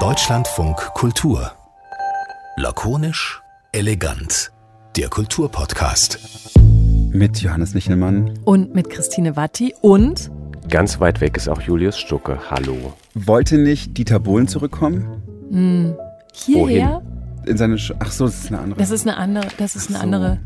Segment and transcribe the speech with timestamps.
[0.00, 1.52] Deutschlandfunk Kultur.
[2.56, 4.50] Lakonisch, elegant.
[4.96, 6.18] Der Kulturpodcast.
[7.10, 8.38] Mit Johannes Nichelmann.
[8.46, 10.30] Und mit Christine Watti und
[10.70, 12.38] Ganz weit weg ist auch Julius Stucke.
[12.50, 12.94] Hallo.
[13.12, 15.22] Wollte nicht Dieter Bohlen zurückkommen?
[15.50, 15.94] hm,
[16.32, 17.02] hierher.
[17.46, 18.78] In seine Sch Ach so, das ist eine andere.
[18.80, 19.46] Das ist eine andere.
[19.58, 20.02] Das ist Ach eine so.
[20.04, 20.38] andere.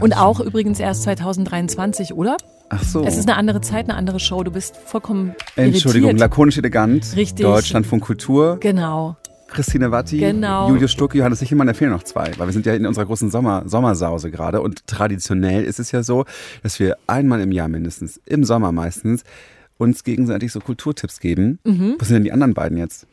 [0.00, 2.36] Und auch übrigens erst 2023, oder?
[2.68, 3.04] Ach so.
[3.04, 4.42] Es ist eine andere Zeit, eine andere Show.
[4.42, 6.20] Du bist vollkommen Entschuldigung, irritiert.
[6.20, 7.14] lakonisch elegant.
[7.16, 7.44] Richtig.
[7.44, 8.58] Deutschlandfunk Kultur.
[8.60, 9.16] Genau.
[9.48, 10.68] Christine Watti, Genau.
[10.68, 13.30] Julius Stucke, Johannes Sichelmann, da fehlen noch zwei, weil wir sind ja in unserer großen
[13.30, 16.24] Sommer Sommersause gerade und traditionell ist es ja so,
[16.64, 19.22] dass wir einmal im Jahr mindestens, im Sommer meistens,
[19.78, 21.60] uns gegenseitig so Kulturtipps geben.
[21.62, 21.94] Mhm.
[22.00, 23.06] Wo sind denn die anderen beiden jetzt?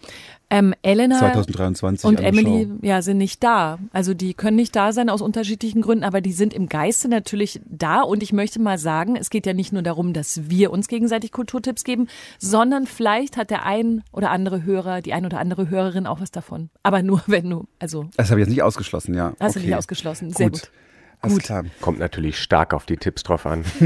[0.52, 2.86] Ähm, Elena 2023 und Emily Show.
[2.86, 3.80] ja, sind nicht da.
[3.94, 7.62] Also die können nicht da sein aus unterschiedlichen Gründen, aber die sind im Geiste natürlich
[7.66, 8.02] da.
[8.02, 11.32] Und ich möchte mal sagen, es geht ja nicht nur darum, dass wir uns gegenseitig
[11.32, 16.06] Kulturtipps geben, sondern vielleicht hat der ein oder andere Hörer, die ein oder andere Hörerin
[16.06, 16.70] auch was davon.
[16.84, 19.34] Aber nur wenn du, also Das habe ich jetzt nicht ausgeschlossen, ja.
[19.40, 19.70] hast du okay.
[19.70, 20.32] nicht ausgeschlossen.
[20.32, 20.64] Sehr gut.
[20.64, 20.82] Alles
[21.22, 21.44] Gut.
[21.82, 23.64] Kommt natürlich stark auf die Tipps drauf an.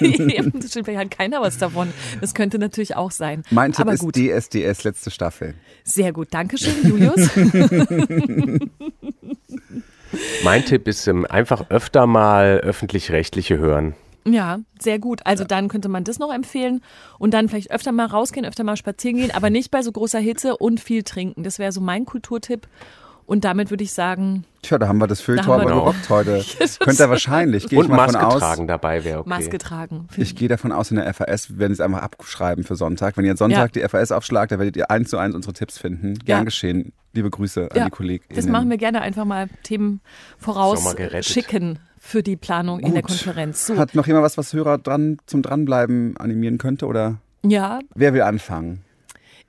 [0.00, 1.92] Eben, das stimmt, vielleicht hat keiner was davon.
[2.20, 3.42] Das könnte natürlich auch sein.
[3.50, 4.14] Mein Tipp Aber ist gut.
[4.14, 5.54] DSDS letzte Staffel.
[5.82, 6.28] Sehr gut.
[6.30, 7.28] Dankeschön, Julius.
[10.44, 13.94] Mein Tipp ist ähm, einfach öfter mal öffentlich-rechtliche hören.
[14.26, 15.20] Ja, sehr gut.
[15.24, 16.82] Also dann könnte man das noch empfehlen
[17.18, 20.18] und dann vielleicht öfter mal rausgehen, öfter mal spazieren gehen, aber nicht bei so großer
[20.18, 21.42] Hitze und viel trinken.
[21.42, 22.68] Das wäre so mein Kulturtipp.
[23.30, 26.44] Und damit würde ich sagen, Tja, da haben wir das wir aber gerockt heute.
[26.80, 28.38] Könnte er wahrscheinlich, gehe ich Und mal von Maske aus.
[28.40, 29.28] tragen dabei wäre okay.
[29.28, 30.08] Maske tragen.
[30.16, 33.16] Ich gehe davon aus, in der FAS werden sie es einfach abschreiben für Sonntag.
[33.16, 36.14] Wenn ihr Sonntag die FAS aufschlagt, da werdet ihr eins zu eins unsere Tipps finden.
[36.24, 36.44] Gern Ja.
[36.44, 36.92] geschehen.
[37.12, 38.24] Liebe Grüße Ja, an die Kollegen.
[38.34, 40.00] Das machen wir gerne einfach mal Themen
[40.36, 41.26] voraus Sommer gerettet.
[41.26, 43.64] schicken für die Planung in der Konferenz.
[43.64, 46.86] So, Hat noch jemand was, was Hörer dran zum Dranbleiben animieren könnte?
[46.86, 48.82] Oder ja, wer will anfangen?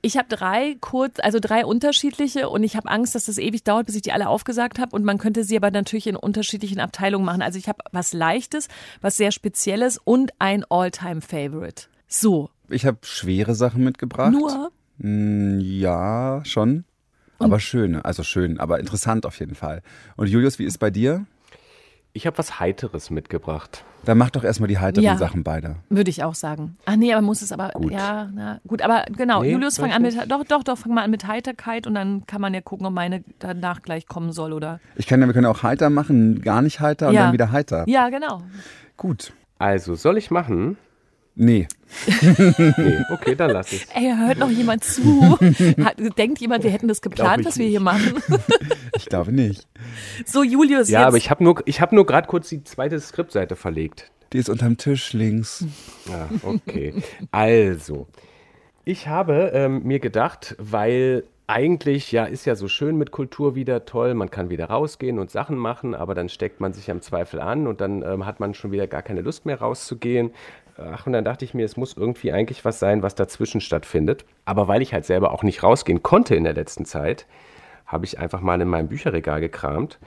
[0.04, 3.86] Ich habe drei kurz, also drei unterschiedliche und ich habe Angst, dass das ewig dauert,
[3.86, 7.26] bis ich die alle aufgesagt habe und man könnte sie aber natürlich in unterschiedlichen Abteilungen
[7.26, 7.42] machen.
[7.44, 8.68] Also ich habe was Leichtes,
[9.02, 11.84] was sehr Spezielles und ein All-Time-Favorite.
[12.08, 14.32] So, Ich habe schwere Sachen mitgebracht.
[14.32, 16.86] nur Mm, Ja, schon.
[17.40, 19.82] Aber schön, also schön, aber interessant auf jeden Fall.
[20.16, 21.26] Und Julius, wie ist bei dir?
[22.14, 23.86] Ich habe was Heiteres mitgebracht.
[24.04, 25.18] Dann mach doch erstmal die heiteren Ja.
[25.18, 25.76] Sachen beide.
[25.90, 26.76] würde ich auch sagen.
[26.86, 27.92] Ach nee, aber muss es aber Gut.
[27.92, 31.04] ja, na, gut, aber genau, Nee, Julius fang an mit doch doch doch fang mal
[31.04, 34.52] an mit Heiterkeit und dann kann man ja gucken, ob meine danach gleich kommen soll
[34.54, 37.24] oder Ich kann ja, wir können auch heiter machen, gar nicht heiter und Ja.
[37.26, 37.86] dann wieder heiter.
[37.88, 38.42] Ja, genau.
[38.98, 39.32] Gut.
[39.60, 40.78] Also, soll ich machen?
[41.42, 41.68] Nee.
[42.08, 43.88] Nee, okay, dann lass ich.
[43.96, 45.40] Ey, hört noch jemand zu?
[45.84, 48.22] Hat, denkt jemand, wir hätten das geplant, was wir hier machen?
[48.96, 49.68] Ich glaube nicht.
[50.26, 51.08] So, Julius, Ja, jetzt.
[51.08, 54.12] aber ich habe nur, ich hab nur gerade kurz die zweite Skriptseite verlegt.
[54.32, 55.66] Die ist unterm Tisch links.
[56.08, 56.94] Ja, okay.
[57.32, 58.08] Also,
[58.86, 63.84] ich habe ähm, mir gedacht, weil eigentlich, ja, ist ja so schön mit Kultur wieder
[63.84, 67.42] toll, man kann wieder rausgehen und Sachen machen, aber dann steckt man sich am Zweifel
[67.42, 70.32] an und dann ähm, hat man schon wieder gar keine Lust mehr rauszugehen.
[70.94, 74.26] Ach, und dann dachte ich mir, es muss irgendwie eigentlich was sein, was dazwischen stattfindet.
[74.46, 77.26] Aber weil ich halt selber auch nicht rausgehen konnte in der letzten Zeit,
[77.86, 80.00] habe ich einfach mal in meinem Bücherregal gekramt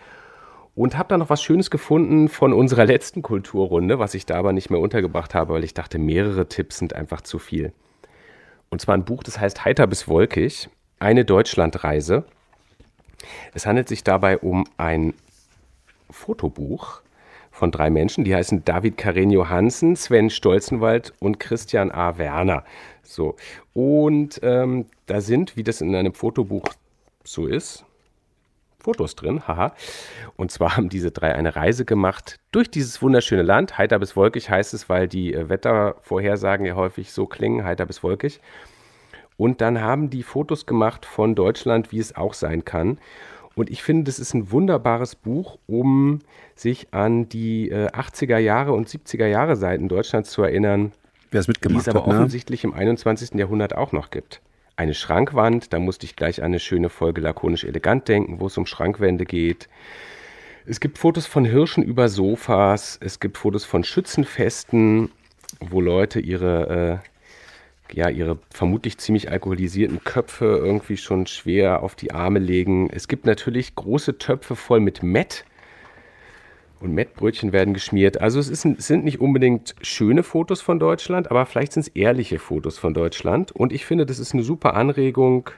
[0.74, 4.52] und habe da noch was Schönes gefunden von unserer letzten Kulturrunde, was ich da aber
[4.52, 7.72] nicht mehr untergebracht habe, weil ich dachte, mehrere Tipps sind einfach zu viel.
[8.70, 10.68] Und zwar ein Buch, das heißt Heiter bis Wolkig,
[10.98, 12.24] eine Deutschlandreise.
[13.52, 15.14] Es handelt sich dabei um ein
[16.10, 17.02] Fotobuch
[17.54, 22.18] von drei Menschen, die heißen David Karenio Hansen, Sven Stolzenwald und Christian A.
[22.18, 22.64] Werner.
[23.02, 23.36] So.
[23.72, 26.64] Und ähm, da sind, wie das in einem Fotobuch
[27.22, 27.84] so ist,
[28.80, 29.72] Fotos drin, haha.
[30.36, 33.78] Und zwar haben diese drei eine Reise gemacht durch dieses wunderschöne Land.
[33.78, 38.02] Heiter bis wolkig heißt es, weil die äh, Wettervorhersagen ja häufig so klingen, heiter bis
[38.02, 38.40] wolkig.
[39.36, 42.98] Und dann haben die Fotos gemacht von Deutschland, wie es auch sein kann.
[43.54, 46.20] Und ich finde, das ist ein wunderbares Buch, um
[46.56, 50.92] sich an die äh, 80er Jahre und 70er Jahre Seiten Deutschlands zu erinnern,
[51.30, 52.14] Wer es die mitgemacht es aber hat, ne?
[52.14, 53.34] offensichtlich im 21.
[53.34, 54.40] Jahrhundert auch noch gibt.
[54.76, 58.58] Eine Schrankwand, da musste ich gleich an eine schöne Folge lakonisch elegant denken, wo es
[58.58, 59.68] um Schrankwände geht.
[60.66, 65.10] Es gibt Fotos von Hirschen über Sofas, es gibt Fotos von Schützenfesten,
[65.60, 67.08] wo Leute ihre, äh,
[67.92, 72.88] ja, ihre vermutlich ziemlich alkoholisierten Köpfe irgendwie schon schwer auf die Arme legen.
[72.90, 75.44] Es gibt natürlich große Töpfe voll mit Mett,
[76.84, 78.20] und Mettbrötchen werden geschmiert.
[78.20, 81.88] Also es, ist, es sind nicht unbedingt schöne Fotos von Deutschland, aber vielleicht sind es
[81.88, 83.50] ehrliche Fotos von Deutschland.
[83.52, 85.50] Und ich finde, das ist eine super Anregung,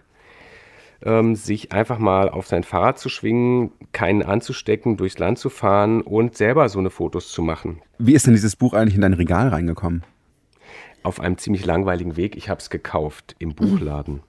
[1.02, 6.00] ähm, sich einfach mal auf sein Fahrrad zu schwingen, keinen anzustecken, durchs Land zu fahren
[6.00, 7.82] und selber so eine Fotos zu machen.
[7.98, 10.04] Wie ist denn dieses Buch eigentlich in dein Regal reingekommen?
[11.06, 12.36] Auf einem ziemlich langweiligen Weg.
[12.36, 14.22] Ich habe es gekauft im Buchladen.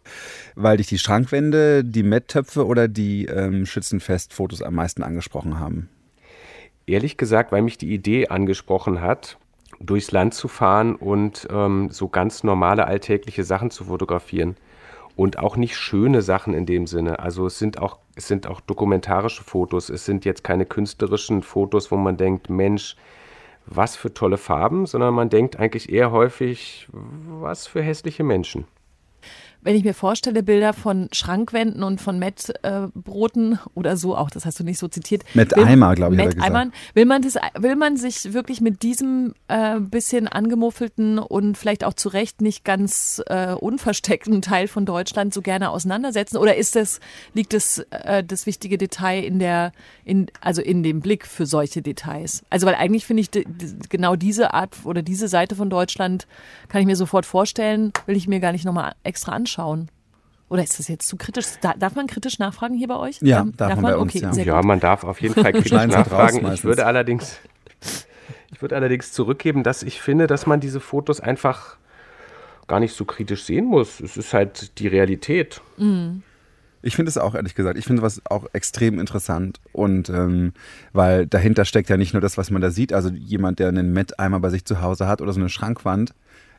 [0.56, 5.90] Weil dich die Schrankwände, die Metttöpfe oder die ähm, Schützenfest-Fotos am meisten angesprochen haben?
[6.86, 9.38] Ehrlich gesagt, weil mich die Idee angesprochen hat,
[9.80, 14.56] durchs Land zu fahren und ähm, so ganz normale alltägliche Sachen zu fotografieren.
[15.16, 17.18] Und auch nicht schöne Sachen in dem Sinne.
[17.18, 19.90] Also es sind auch, es sind auch dokumentarische Fotos.
[19.90, 22.96] Es sind jetzt keine künstlerischen Fotos, wo man denkt, Mensch,
[23.68, 28.66] was für tolle Farben, sondern man denkt eigentlich eher häufig, was für hässliche Menschen
[29.62, 34.46] wenn ich mir vorstelle, Bilder von Schrankwänden und von Mettbroten äh, oder so, auch das
[34.46, 35.24] hast du nicht so zitiert.
[35.34, 36.24] Metteimer, glaube ich.
[36.24, 41.84] Metteimern, will man das, will man sich wirklich mit diesem äh, bisschen angemuffelten und vielleicht
[41.84, 46.38] auch zu Recht nicht ganz äh, unversteckten Teil von Deutschland so gerne auseinandersetzen?
[46.38, 47.00] Oder ist das,
[47.34, 49.72] liegt das, äh, das wichtige Detail in der,
[50.06, 52.44] in, also in dem Blick für solche Details?
[52.50, 53.32] Also, weil eigentlich finde ich
[53.90, 56.28] genau diese Art oder diese Seite von Deutschland
[56.70, 59.90] kann ich mir sofort vorstellen, will ich mir gar nicht nochmal extra anschauen anschauen.
[60.50, 61.46] Oder ist das jetzt zu kritisch?
[61.62, 63.20] darf man kritisch nachfragen hier bei euch?
[63.22, 64.44] Ja, ähm, darf, darf, man, bei uns, okay, ja.
[64.44, 66.52] ja man darf auf jeden Fall kritisch nachfragen.
[66.54, 67.38] Ich würde allerdings,
[68.54, 71.78] ich würde allerdings zurückgeben, dass ich finde, dass man diese Fotos einfach
[72.68, 74.00] gar nicht so kritisch sehen muss.
[74.00, 75.62] Es ist halt die Realität.
[75.78, 76.24] Mhm.
[76.82, 79.60] Ich finde es auch, ehrlich gesagt, ich finde was auch extrem interessant.
[79.74, 80.54] Und ähm,
[80.94, 83.92] weil dahinter steckt ja nicht nur das, was man da sieht, also jemand, der einen
[83.92, 86.14] Met-Eimer bei sich zu Hause hat oder so eine Schrankwand,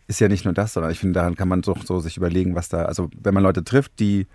[0.09, 2.55] ist ja nicht nur das, sondern ich finde, daran kann man so, so sich überlegen,
[2.55, 4.27] was da, also wenn man Leute trifft, die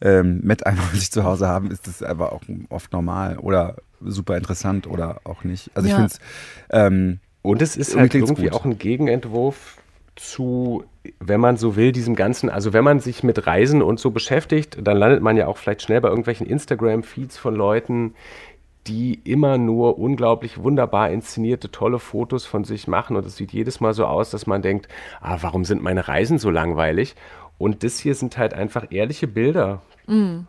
[0.00, 4.36] ähm, Met einfach sich zu Hause haben, ist das einfach auch oft normal oder super
[4.36, 5.70] interessant oder auch nicht.
[5.74, 5.94] Also ja.
[5.94, 6.20] ich finde es.
[6.70, 8.52] Ähm, und es ist halt irgendwie gut.
[8.52, 9.78] auch ein Gegenentwurf
[10.16, 10.84] zu,
[11.20, 14.78] wenn man so will, diesem Ganzen, also wenn man sich mit Reisen und so beschäftigt,
[14.82, 18.14] dann landet man ja auch vielleicht schnell bei irgendwelchen Instagram-Feeds von Leuten,
[18.90, 23.16] die immer nur unglaublich wunderbar inszenierte, tolle Fotos von sich machen.
[23.16, 24.88] Und es sieht jedes Mal so aus, dass man denkt,
[25.20, 27.14] ah, warum sind meine Reisen so langweilig?
[27.56, 29.80] Und das hier sind halt einfach ehrliche Bilder.
[30.08, 30.40] Mm.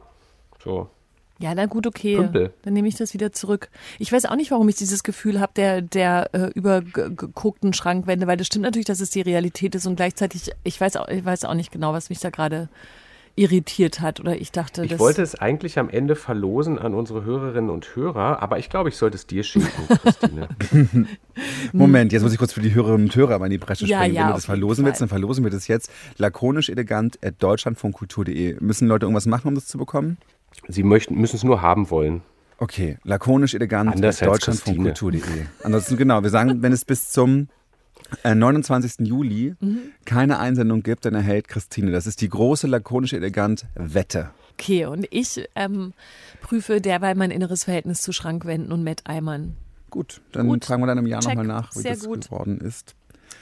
[0.64, 0.90] So.
[1.38, 2.16] Ja, na gut, okay.
[2.16, 2.54] Pümpel.
[2.64, 3.70] Dann nehme ich das wieder zurück.
[4.00, 8.38] Ich weiß auch nicht, warum ich dieses Gefühl habe, der, der äh, übergeguckten Schrankwände, weil
[8.38, 11.46] das stimmt natürlich, dass es die Realität ist und gleichzeitig, ich weiß auch, ich weiß
[11.46, 12.70] auch nicht genau, was mich da gerade
[13.36, 17.70] irritiert hat oder ich dachte, ich wollte es eigentlich am Ende verlosen an unsere Hörerinnen
[17.70, 20.50] und Hörer, aber ich glaube, ich sollte es dir schenken, Christine.
[21.74, 24.02] Moment, jetzt muss ich kurz für die Hörerinnen und Hörer mal in die Bresche springen.
[24.02, 27.36] Ja, ja, Wenn du das verlosen willst, dann verlosen wir das jetzt lakonisch elegant at
[27.40, 28.58] deutschlandfunkkultur.de.
[28.60, 30.18] Müssen Leute irgendwas machen, um das zu bekommen?
[30.68, 32.22] Sie möchten, müssen es nur haben wollen.
[32.58, 35.22] Okay, lakonisch elegant at deutschlandfunkkultur.de.
[35.64, 37.48] Ansonsten genau, wir sagen, wenn es bis zum
[38.24, 39.00] 29.
[39.00, 39.80] Äh, Juli mhm.
[40.06, 41.92] keine Einsendung gibt, dann erhält Christine.
[41.92, 44.32] Das ist die große, lakonische, elegant Wette.
[44.54, 45.94] Okay, und ich ähm,
[46.42, 49.56] prüfe derweil mein inneres Verhältnis zu Schrankwänden und Metteimern.
[49.90, 50.66] Gut, dann gut.
[50.66, 52.26] fragen wir dann im Jahr nochmal nach, wie Sehr das gut.
[52.26, 52.96] geworden ist.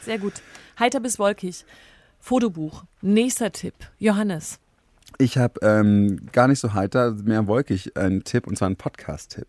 [0.03, 0.33] Sehr gut.
[0.79, 1.65] Heiter bis wolkig.
[2.19, 2.85] Fotobuch.
[3.01, 3.73] Nächster Tipp.
[3.99, 4.59] Johannes.
[5.17, 9.47] Ich habe ähm, gar nicht so heiter, mehr wolkig einen Tipp, und zwar einen Podcast-Tipp.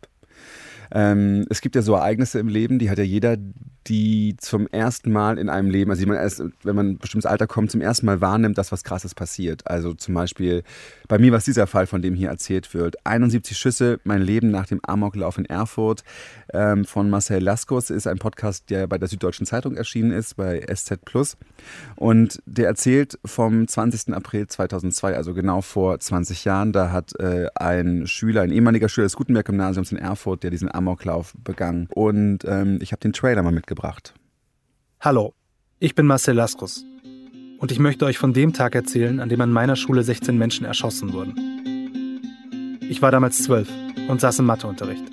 [0.92, 3.36] Ähm, es gibt ja so Ereignisse im Leben, die hat ja jeder,
[3.86, 7.30] die zum ersten Mal in einem Leben, also die man erst, wenn man ein bestimmtes
[7.30, 9.66] Alter kommt, zum ersten Mal wahrnimmt, dass was Krasses passiert.
[9.66, 10.62] Also zum Beispiel,
[11.08, 13.04] bei mir war es dieser Fall, von dem hier erzählt wird.
[13.06, 16.04] 71 Schüsse, mein Leben nach dem Amoklauf in Erfurt
[16.52, 20.60] ähm, von Marcel Laskus ist ein Podcast, der bei der Süddeutschen Zeitung erschienen ist, bei
[20.60, 21.36] SZ Plus.
[21.96, 24.14] Und der erzählt vom 20.
[24.14, 26.72] April 2002, also genau vor 20 Jahren.
[26.72, 31.34] Da hat äh, ein Schüler, ein ehemaliger Schüler des Gutenberg-Gymnasiums in Erfurt, der diesen Amoklauf
[31.42, 31.88] begangen.
[31.94, 33.79] Und ähm, ich habe den Trailer mal mitgebracht.
[35.00, 35.32] Hallo,
[35.78, 36.84] ich bin Marcel Laskus.
[37.58, 40.66] Und ich möchte euch von dem Tag erzählen, an dem an meiner Schule 16 Menschen
[40.66, 41.34] erschossen wurden.
[42.88, 43.68] Ich war damals zwölf
[44.08, 45.04] und saß im Matheunterricht.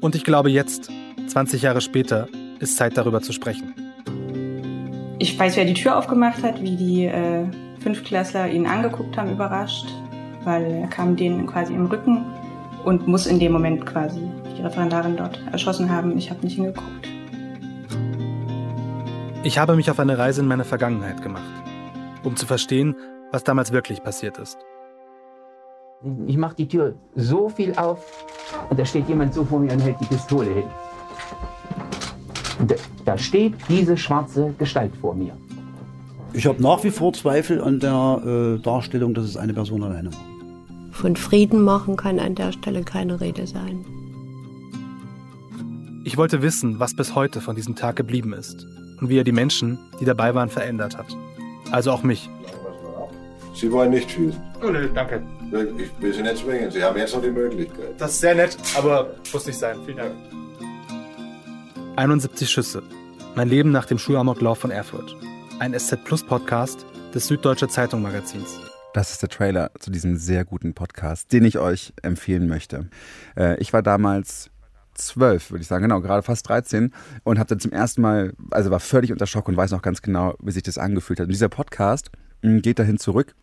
[0.00, 0.90] Und ich glaube jetzt,
[1.26, 2.28] 20 Jahre später,
[2.60, 3.74] ist Zeit darüber zu sprechen.
[5.18, 7.44] Ich weiß, wer die Tür aufgemacht hat, wie die äh,
[7.80, 9.86] Fünftklässler ihn angeguckt haben, überrascht,
[10.44, 12.24] weil er kam denen quasi im Rücken
[12.84, 14.20] und muss in dem Moment quasi
[14.56, 16.16] die Referendarin dort erschossen haben.
[16.16, 17.15] Ich habe nicht hingeguckt.
[19.46, 21.44] Ich habe mich auf eine Reise in meine Vergangenheit gemacht,
[22.24, 22.96] um zu verstehen,
[23.30, 24.58] was damals wirklich passiert ist.
[26.26, 28.26] Ich mache die Tür so viel auf
[28.68, 30.64] und da steht jemand so vor mir und hält die Pistole hin.
[33.04, 35.36] Da steht diese schwarze Gestalt vor mir.
[36.32, 40.12] Ich habe nach wie vor Zweifel an der äh, Darstellung, dass es eine Person alleine
[40.12, 40.90] war.
[40.90, 43.84] Von Frieden machen kann an der Stelle keine Rede sein.
[46.04, 48.66] Ich wollte wissen, was bis heute von diesem Tag geblieben ist
[49.00, 51.06] und wie er die Menschen, die dabei waren, verändert hat.
[51.70, 52.28] Also auch mich.
[53.54, 54.40] Sie wollen nicht schießen.
[54.62, 55.22] Oh, nee, danke.
[55.78, 56.70] Ich will Sie nicht zwingen.
[56.70, 57.94] Sie haben jetzt noch die Möglichkeit.
[57.98, 59.76] Das ist sehr nett, aber muss nicht sein.
[59.86, 60.12] Vielen Dank.
[61.96, 62.82] 71 Schüsse.
[63.34, 65.16] Mein Leben nach dem Schulamoklauf von Erfurt.
[65.58, 66.84] ein SZ Plus Podcast
[67.14, 68.60] des Süddeutsche Zeitung Magazins.
[68.92, 72.88] Das ist der Trailer zu diesem sehr guten Podcast, den ich euch empfehlen möchte.
[73.36, 74.50] Äh, ich war damals
[74.98, 76.92] zwölf, würde ich sagen, genau, gerade fast 13
[77.24, 80.02] und habe dann zum ersten Mal, also war völlig unter Schock und weiß noch ganz
[80.02, 81.26] genau, wie sich das angefühlt hat.
[81.26, 82.10] Und dieser Podcast
[82.42, 83.34] mh, geht dahin zurück,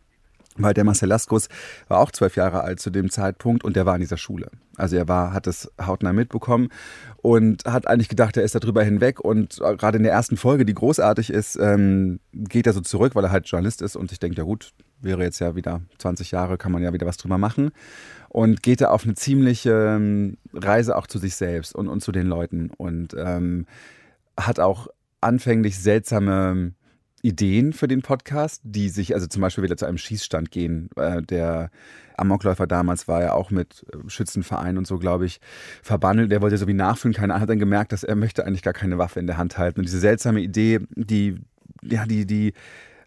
[0.58, 1.48] weil der Marcel Laskus
[1.88, 4.50] war auch zwölf Jahre alt zu dem Zeitpunkt und der war in dieser Schule.
[4.76, 6.70] Also er war, hat es hautnah mitbekommen
[7.18, 10.74] und hat eigentlich gedacht, er ist darüber hinweg und gerade in der ersten Folge, die
[10.74, 14.38] großartig ist, ähm, geht er so zurück, weil er halt Journalist ist und ich denke,
[14.38, 17.72] ja gut, wäre jetzt ja wieder 20 Jahre, kann man ja wieder was drüber machen
[18.30, 22.12] und geht da auf eine ziemliche ähm, Reise auch zu sich selbst und, und zu
[22.12, 23.66] den Leuten und ähm,
[24.38, 24.88] hat auch
[25.22, 26.74] anfänglich seltsame
[27.22, 30.90] Ideen für den Podcast, die sich also zum Beispiel wieder zu einem Schießstand gehen.
[30.98, 31.72] Äh, der
[32.18, 35.40] Amokläufer damals war ja auch mit äh, Schützenverein und so, glaube ich,
[35.82, 36.32] verbandelt.
[36.32, 37.14] Der wollte so wie nachfühlen.
[37.14, 39.80] Keiner hat dann gemerkt, dass er möchte eigentlich gar keine Waffe in der Hand halten.
[39.80, 41.38] Und diese seltsame Idee, die,
[41.82, 42.54] ja, die, die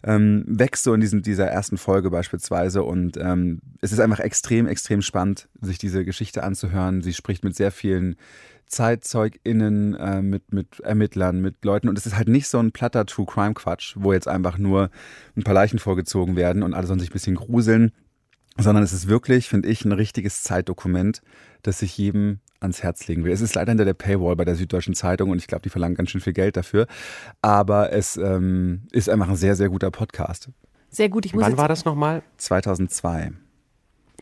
[0.03, 2.83] ähm, wächst so in diesen, dieser ersten Folge beispielsweise.
[2.83, 7.01] Und ähm, es ist einfach extrem, extrem spannend, sich diese Geschichte anzuhören.
[7.01, 8.15] Sie spricht mit sehr vielen
[8.67, 11.89] ZeitzeugInnen, äh, mit, mit Ermittlern, mit Leuten.
[11.89, 14.89] Und es ist halt nicht so ein platter True Crime Quatsch, wo jetzt einfach nur
[15.35, 17.91] ein paar Leichen vorgezogen werden und alle sollen sich ein bisschen gruseln,
[18.59, 21.21] sondern es ist wirklich, finde ich, ein richtiges Zeitdokument,
[21.63, 23.31] das sich jedem ans Herz legen will.
[23.31, 25.95] Es ist leider hinter der Paywall bei der Süddeutschen Zeitung und ich glaube, die verlangen
[25.95, 26.87] ganz schön viel Geld dafür.
[27.41, 30.49] Aber es ähm, ist einfach ein sehr, sehr guter Podcast.
[30.89, 31.25] Sehr gut.
[31.25, 32.23] Ich muss Wann war das nochmal?
[32.37, 33.31] 2002.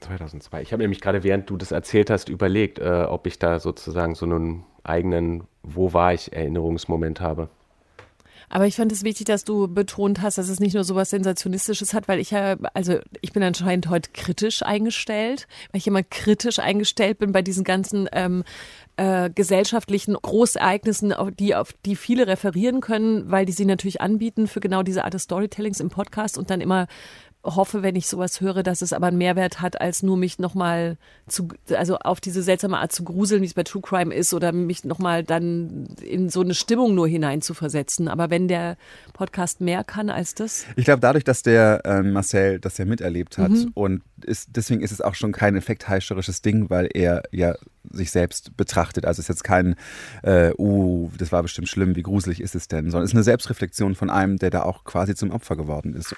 [0.01, 0.61] 2002.
[0.61, 4.15] Ich habe nämlich gerade, während du das erzählt hast, überlegt, äh, ob ich da sozusagen
[4.15, 7.49] so einen eigenen Wo war ich Erinnerungsmoment habe.
[8.55, 11.09] Aber ich fand es wichtig, dass du betont hast, dass es nicht nur so was
[11.09, 16.03] Sensationistisches hat, weil ich ja, also ich bin anscheinend heute kritisch eingestellt, weil ich immer
[16.03, 18.45] kritisch eingestellt bin bei diesen ganzen ähm,
[18.95, 24.47] äh, gesellschaftlichen Großereignissen, auf die, auf die viele referieren können, weil die sie natürlich anbieten
[24.47, 26.87] für genau diese Art des Storytellings im Podcast und dann immer
[27.45, 30.97] hoffe, wenn ich sowas höre, dass es aber einen Mehrwert hat, als nur mich nochmal
[31.27, 34.51] zu, also auf diese seltsame Art zu gruseln, wie es bei True Crime ist, oder
[34.51, 38.07] mich nochmal dann in so eine Stimmung nur hinein zu versetzen.
[38.07, 38.77] Aber wenn der
[39.13, 40.65] Podcast mehr kann als das?
[40.75, 43.71] Ich glaube, dadurch, dass der äh, Marcel das ja miterlebt hat Mhm.
[43.75, 47.53] und ist, deswegen ist es auch schon kein effektheischerisches Ding, weil er ja
[47.91, 49.05] sich selbst betrachtet.
[49.05, 49.75] Also es ist jetzt kein,
[50.23, 53.23] äh, uh, das war bestimmt schlimm, wie gruselig ist es denn, sondern es ist eine
[53.23, 56.15] Selbstreflexion von einem, der da auch quasi zum Opfer geworden ist.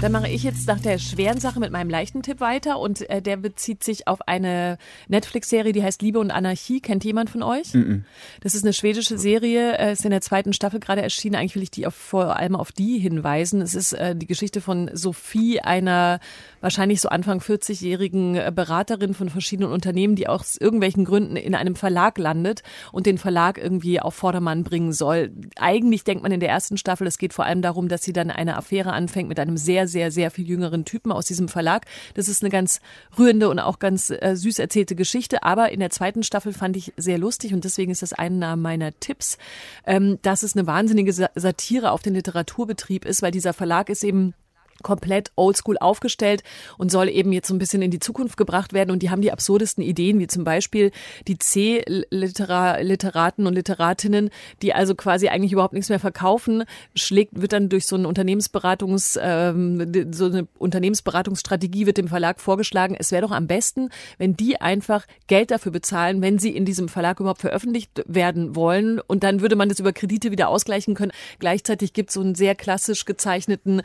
[0.00, 3.20] Dann mache ich jetzt nach der schweren Sache mit meinem leichten Tipp weiter und äh,
[3.20, 6.80] der bezieht sich auf eine Netflix-Serie, die heißt Liebe und Anarchie.
[6.80, 7.74] Kennt jemand von euch?
[7.74, 8.04] Mhm.
[8.40, 11.34] Das ist eine schwedische Serie, äh, ist in der zweiten Staffel gerade erschienen.
[11.34, 13.60] Eigentlich will ich die auf, vor allem auf die hinweisen.
[13.60, 16.20] Es ist äh, die Geschichte von Sophie, einer
[16.60, 21.74] wahrscheinlich so Anfang 40-jährigen äh, Beraterin von verschiedenen Unternehmen, die aus irgendwelchen Gründen in einem
[21.74, 22.62] Verlag landet
[22.92, 25.30] und den Verlag irgendwie auf Vordermann bringen soll.
[25.56, 28.30] Eigentlich denkt man in der ersten Staffel, es geht vor allem darum, dass sie dann
[28.30, 31.86] eine Affäre anfängt mit einem sehr, sehr, sehr viel jüngeren Typen aus diesem Verlag.
[32.14, 32.80] Das ist eine ganz
[33.18, 35.42] rührende und auch ganz äh, süß erzählte Geschichte.
[35.42, 38.98] Aber in der zweiten Staffel fand ich sehr lustig und deswegen ist das einer meiner
[38.98, 39.38] Tipps,
[39.86, 44.04] ähm, dass es eine wahnsinnige Sa- Satire auf den Literaturbetrieb ist, weil dieser Verlag ist
[44.04, 44.34] eben
[44.82, 46.42] komplett oldschool aufgestellt
[46.76, 48.90] und soll eben jetzt so ein bisschen in die Zukunft gebracht werden.
[48.90, 50.90] Und die haben die absurdesten Ideen, wie zum Beispiel
[51.26, 54.30] die C-Literaten und Literatinnen,
[54.62, 59.18] die also quasi eigentlich überhaupt nichts mehr verkaufen, schlägt, wird dann durch so eine Unternehmensberatungs,
[59.20, 62.96] ähm, so eine Unternehmensberatungsstrategie wird dem Verlag vorgeschlagen.
[62.98, 66.88] Es wäre doch am besten, wenn die einfach Geld dafür bezahlen, wenn sie in diesem
[66.88, 69.00] Verlag überhaupt veröffentlicht werden wollen.
[69.00, 71.12] Und dann würde man das über Kredite wieder ausgleichen können.
[71.38, 73.82] Gleichzeitig gibt es so einen sehr klassisch gezeichneten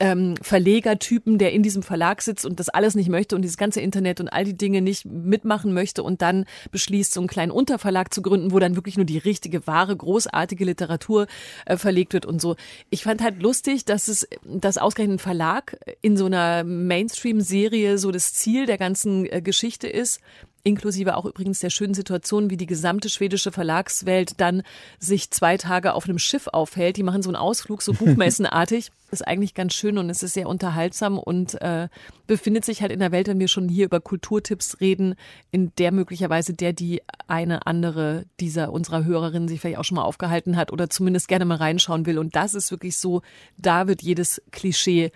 [0.00, 3.80] ähm, Verlegertypen, der in diesem Verlag sitzt und das alles nicht möchte und dieses ganze
[3.80, 8.12] Internet und all die Dinge nicht mitmachen möchte und dann beschließt, so einen kleinen Unterverlag
[8.12, 11.26] zu gründen, wo dann wirklich nur die richtige, wahre, großartige Literatur
[11.66, 12.56] äh, verlegt wird und so.
[12.88, 18.10] Ich fand halt lustig, dass es, dass ausgerechnet ein Verlag in so einer Mainstream-Serie so
[18.10, 20.20] das Ziel der ganzen äh, Geschichte ist,
[20.62, 24.62] inklusive auch übrigens der schönen Situation, wie die gesamte schwedische Verlagswelt dann
[24.98, 26.96] sich zwei Tage auf einem Schiff aufhält.
[26.96, 28.90] Die machen so einen Ausflug, so buchmessenartig.
[29.10, 31.88] ist eigentlich ganz schön und es ist sehr unterhaltsam und äh,
[32.26, 35.14] befindet sich halt in der Welt, wenn wir schon hier über Kulturtipps reden,
[35.50, 40.04] in der möglicherweise der die eine andere dieser unserer Hörerinnen sich vielleicht auch schon mal
[40.04, 42.18] aufgehalten hat oder zumindest gerne mal reinschauen will.
[42.18, 43.22] Und das ist wirklich so,
[43.56, 45.12] da wird jedes Klischee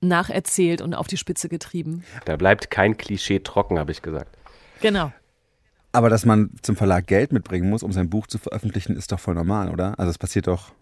[0.00, 2.04] nacherzählt und auf die Spitze getrieben.
[2.24, 4.36] Da bleibt kein Klischee trocken, habe ich gesagt.
[4.84, 5.12] Genau.
[5.92, 9.20] Aber dass man zum Verlag Geld mitbringen muss, um sein Buch zu veröffentlichen, ist doch
[9.20, 9.98] voll normal, oder?
[9.98, 10.72] Also es passiert doch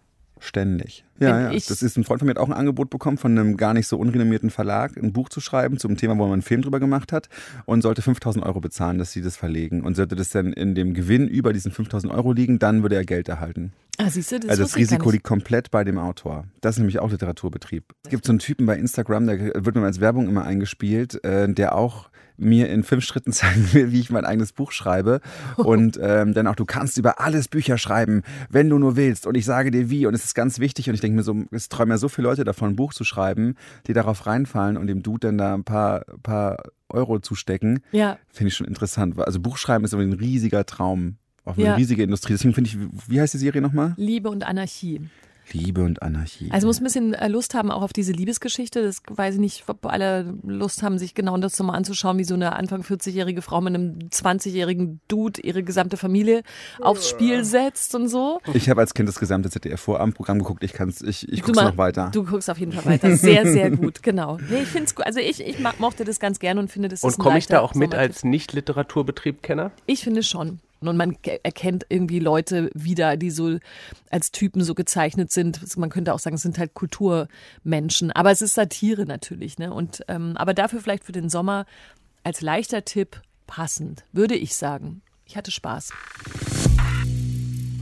[0.44, 1.04] Ständig.
[1.20, 1.50] Ja, ja.
[1.52, 3.74] ich- Das ist ein Freund von mir hat auch ein Angebot bekommen von einem gar
[3.74, 6.80] nicht so unrenommierten Verlag, ein Buch zu schreiben zum Thema, wo man einen Film drüber
[6.80, 7.28] gemacht hat
[7.64, 9.82] und sollte 5000 Euro bezahlen, dass sie das verlegen.
[9.84, 13.04] Und sollte das dann in dem Gewinn über diesen 5000 Euro liegen, dann würde er
[13.04, 13.72] Geld erhalten.
[13.98, 16.44] Ah, siehst du, das also das Risiko liegt komplett bei dem Autor.
[16.60, 17.84] Das ist nämlich auch Literaturbetrieb.
[18.02, 21.52] Es gibt so einen Typen bei Instagram, der wird mir als Werbung immer eingespielt, äh,
[21.52, 25.20] der auch mir in fünf Schritten zeigen will, wie ich mein eigenes Buch schreibe.
[25.56, 29.26] Und ähm, dann auch, du kannst über alles Bücher schreiben, wenn du nur willst.
[29.26, 30.06] Und ich sage dir wie.
[30.06, 30.88] Und es ist ganz wichtig.
[30.88, 33.04] Und ich denke mir so, es träumen ja so viele Leute davon, ein Buch zu
[33.04, 37.80] schreiben, die darauf reinfallen und dem Dude dann da ein paar, paar Euro zustecken.
[37.92, 38.18] Ja.
[38.28, 39.18] Finde ich schon interessant.
[39.18, 41.16] Also Buchschreiben ist aber ein riesiger Traum.
[41.44, 41.74] Auch eine Ja.
[41.74, 42.32] riesige Industrie.
[42.34, 42.76] Deswegen finde ich,
[43.08, 43.94] wie heißt die Serie nochmal?
[43.96, 45.00] Liebe und Anarchie.
[45.50, 46.48] Liebe und Anarchie.
[46.52, 48.82] Also muss ein bisschen äh, Lust haben auch auf diese Liebesgeschichte.
[48.82, 52.34] Das weiß ich nicht, ob alle Lust haben, sich genau das mal anzuschauen, wie so
[52.34, 56.42] eine Anfang 40-jährige Frau mit einem 20-jährigen Dude ihre gesamte Familie
[56.80, 58.40] aufs Spiel setzt und so.
[58.54, 60.62] Ich habe als Kind das gesamte ZDF-Vorabendprogramm geguckt.
[60.64, 62.10] Ich kann's, ich, ich guck's mal- noch weiter.
[62.12, 63.16] Du guckst auf jeden Fall weiter.
[63.16, 64.38] Sehr, sehr gut, genau.
[64.48, 65.04] Nee, ich finde es gut.
[65.06, 67.60] Also ich, ich mochte das ganz gerne und finde, das ist Und komme ich da
[67.60, 69.72] auch mit als Nicht-Literaturbetrieb-Kenner?
[69.86, 70.60] Ich finde schon.
[70.88, 73.58] Und man ke- erkennt irgendwie Leute wieder, die so
[74.10, 75.76] als Typen so gezeichnet sind.
[75.76, 78.10] Man könnte auch sagen, es sind halt Kulturmenschen.
[78.12, 79.58] Aber es ist Satire natürlich.
[79.58, 79.72] Ne?
[79.72, 81.66] Und, ähm, aber dafür vielleicht für den Sommer
[82.24, 85.02] als leichter Tipp passend, würde ich sagen.
[85.26, 85.90] Ich hatte Spaß.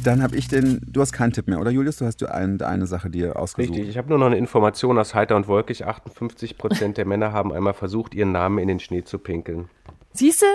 [0.03, 1.97] Dann habe ich den, du hast keinen Tipp mehr, oder Julius?
[1.99, 3.75] Du hast du ein, eine Sache dir ausgesucht.
[3.77, 5.85] Richtig, ich habe nur noch eine Information aus Heiter und Wolkig.
[5.85, 9.69] 58 Prozent der Männer haben einmal versucht, ihren Namen in den Schnee zu pinkeln.
[10.15, 10.47] Siehste,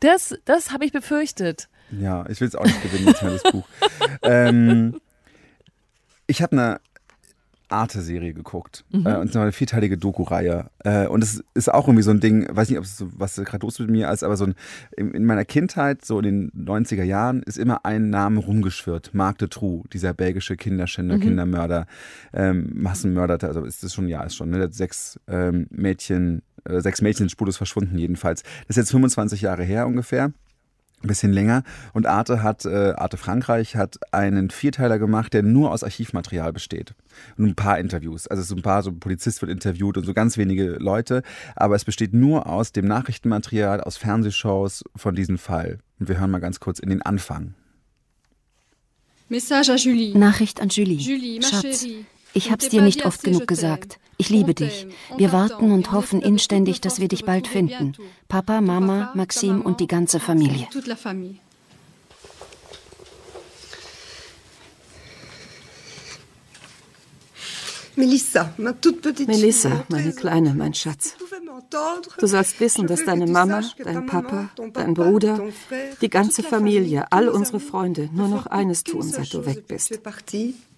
[0.00, 1.68] das, das habe ich befürchtet.
[1.90, 3.66] Ja, ich will es auch nicht gewinnen, jetzt mal das Buch.
[4.22, 5.00] ähm,
[6.26, 6.80] ich habe eine
[7.68, 8.84] Arte-Serie geguckt.
[8.90, 9.06] Mhm.
[9.06, 10.70] Äh, und zwar eine vierteilige Doku-Reihe.
[10.84, 13.36] Äh, und es ist auch irgendwie so ein Ding, weiß nicht, ob es so, was
[13.36, 14.54] gerade los mit mir ist, aber so ein,
[14.96, 19.10] in, in meiner Kindheit, so in den 90er Jahren, ist immer ein Name rumgeschwirrt.
[19.14, 21.20] Marc de Trou, dieser belgische Kinderschänder, Mhm.
[21.20, 21.86] Kindermörder,
[22.32, 24.68] ähm, Massenmörder, also ist das schon, ja, ist schon, ne?
[24.70, 28.42] Sechs ähm, Mädchen, äh, sechs Mädchen sind spurlos verschwunden jedenfalls.
[28.42, 30.32] Das ist jetzt 25 Jahre her ungefähr
[31.08, 31.62] bisschen länger.
[31.92, 36.94] Und Arte hat, äh, Arte Frankreich hat einen Vierteiler gemacht, der nur aus Archivmaterial besteht.
[37.36, 38.26] Und ein paar Interviews.
[38.26, 41.22] Also so ein paar, so ein Polizist wird interviewt und so ganz wenige Leute.
[41.56, 45.78] Aber es besteht nur aus dem Nachrichtenmaterial, aus Fernsehshows von diesem Fall.
[45.98, 47.54] Und wir hören mal ganz kurz in den Anfang.
[49.28, 50.16] Message à Julie.
[50.16, 50.98] Nachricht an Julie.
[50.98, 52.04] Julie, ma Schatz, chérie.
[52.34, 53.98] Ich hab's dir nicht oft genug gesagt.
[54.16, 54.86] Ich liebe dich.
[55.16, 57.94] Wir warten und hoffen inständig, dass wir dich bald finden.
[58.28, 60.68] Papa, Mama, Maxim und die ganze Familie.
[67.96, 68.52] Melissa,
[69.88, 71.14] meine Kleine, mein Schatz.
[72.18, 75.40] Du sollst wissen, dass deine Mama, dein Papa, dein Bruder,
[76.00, 80.00] die ganze Familie, all unsere Freunde nur noch eines tun, seit du weg bist.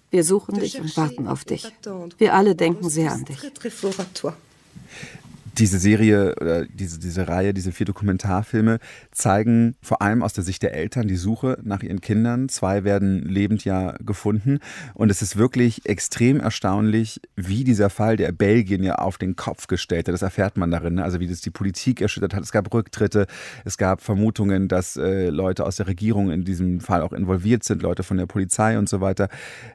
[0.09, 1.67] Wir suchen dich und warten auf dich.
[2.17, 3.39] Wir alle denken sehr an dich.
[5.57, 8.77] Diese Serie oder diese, diese Reihe, diese vier Dokumentarfilme
[9.11, 12.47] zeigen vor allem aus der Sicht der Eltern die Suche nach ihren Kindern.
[12.47, 14.59] Zwei werden lebend ja gefunden.
[14.93, 19.65] Und es ist wirklich extrem erstaunlich, wie dieser Fall, der Belgien ja auf den Kopf
[19.65, 20.95] gestellt hat, das erfährt man darin.
[20.95, 21.03] ne?
[21.03, 22.43] Also wie das die Politik erschüttert hat.
[22.43, 23.25] Es gab Rücktritte,
[23.65, 27.81] es gab Vermutungen, dass äh, Leute aus der Regierung in diesem Fall auch involviert sind,
[27.81, 29.27] Leute von der Polizei und so weiter.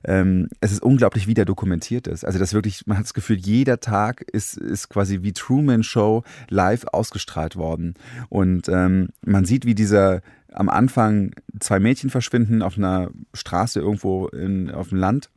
[0.05, 2.25] Ähm, es ist unglaublich, wie der dokumentiert ist.
[2.25, 6.23] Also das wirklich, man hat das Gefühl, jeder Tag ist, ist quasi wie Truman Show
[6.51, 7.95] live ausgestrahlt worden.
[8.29, 10.21] Und ähm, man sieht, wie dieser
[10.53, 15.31] am Anfang zwei Mädchen verschwinden auf einer Straße irgendwo in, auf dem Land.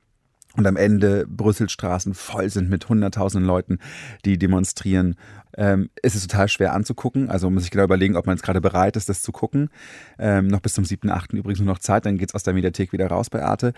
[0.58, 3.80] Und am Ende Brüssel Straßen voll sind mit hunderttausenden Leuten,
[4.24, 5.15] die demonstrieren.
[5.58, 7.30] Ähm, es ist total schwer anzugucken.
[7.30, 9.69] Also muss ich genau überlegen, ob man jetzt gerade bereit ist, das zu gucken.
[10.17, 11.36] Ähm, noch bis zum 7.8.
[11.36, 13.74] übrigens nur noch Zeit, dann geht's aus der Mediathek wieder raus bei Arte.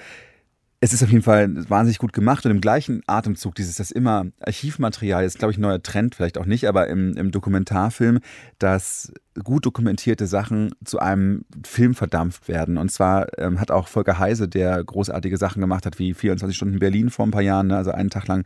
[0.80, 4.28] Es ist auf jeden Fall wahnsinnig gut gemacht und im gleichen Atemzug dieses, das immer
[4.40, 8.20] Archivmaterial, ist glaube ich ein neuer Trend, vielleicht auch nicht, aber im, im Dokumentarfilm,
[8.60, 9.12] dass
[9.44, 12.78] gut dokumentierte Sachen zu einem Film verdampft werden.
[12.78, 16.78] Und zwar ähm, hat auch Volker Heise, der großartige Sachen gemacht hat, wie 24 Stunden
[16.78, 18.46] Berlin vor ein paar Jahren, ne, also einen Tag lang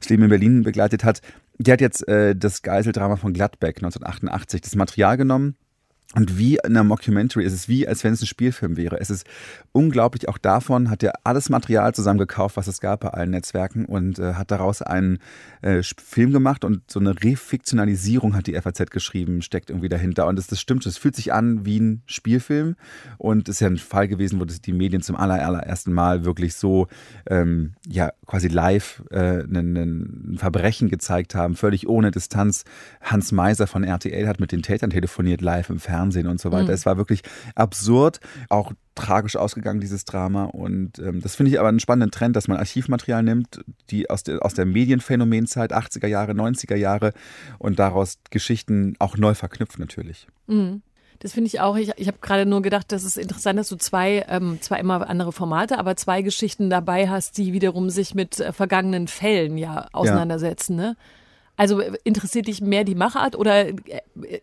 [0.00, 1.22] das Leben in Berlin begleitet hat,
[1.56, 5.56] der hat jetzt äh, das Geiseldrama von Gladbeck 1988, das Material genommen
[6.16, 8.98] und wie in einer Mockumentary ist es wie, als wenn es ein Spielfilm wäre.
[8.98, 9.24] Es ist
[9.70, 14.18] unglaublich, auch davon hat er alles Material zusammengekauft, was es gab bei allen Netzwerken und
[14.18, 15.20] äh, hat daraus einen
[15.62, 20.26] äh, Film gemacht und so eine Refiktionalisierung hat die FAZ geschrieben, steckt irgendwie dahinter.
[20.26, 22.74] Und das, das stimmt, es fühlt sich an wie ein Spielfilm
[23.18, 26.24] und es ist ja ein Fall gewesen, wo das die Medien zum aller, allerersten Mal
[26.24, 26.88] wirklich so,
[27.28, 32.64] ähm, ja, quasi live äh, ein Verbrechen gezeigt haben, völlig ohne Distanz.
[33.00, 36.64] Hans Meiser von RTL hat mit den Tätern telefoniert, live im Fernsehen und so weiter.
[36.64, 36.70] Mhm.
[36.70, 37.22] Es war wirklich
[37.54, 40.44] absurd, auch tragisch ausgegangen, dieses Drama.
[40.44, 43.60] Und ähm, das finde ich aber einen spannenden Trend, dass man Archivmaterial nimmt,
[43.90, 47.12] die aus der, aus der Medienphänomenzeit, 80er Jahre, 90er Jahre
[47.58, 50.26] und daraus Geschichten auch neu verknüpft natürlich.
[50.46, 50.82] Mhm.
[51.20, 51.76] Das finde ich auch.
[51.76, 55.08] Ich, ich habe gerade nur gedacht, das ist interessant, dass du zwei, ähm, zwar immer
[55.08, 59.86] andere Formate, aber zwei Geschichten dabei hast, die wiederum sich mit äh, vergangenen Fällen ja
[59.92, 60.78] auseinandersetzen.
[60.78, 60.84] Ja.
[60.84, 60.96] Ne?
[61.60, 63.74] Also äh, interessiert dich mehr die Machart oder äh,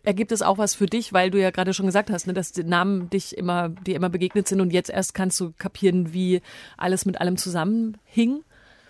[0.04, 2.52] ergibt es auch was für dich, weil du ja gerade schon gesagt hast, ne, dass
[2.52, 6.40] die Namen dich immer, dir immer begegnet sind und jetzt erst kannst du kapieren, wie
[6.76, 8.44] alles mit allem zusammenhing?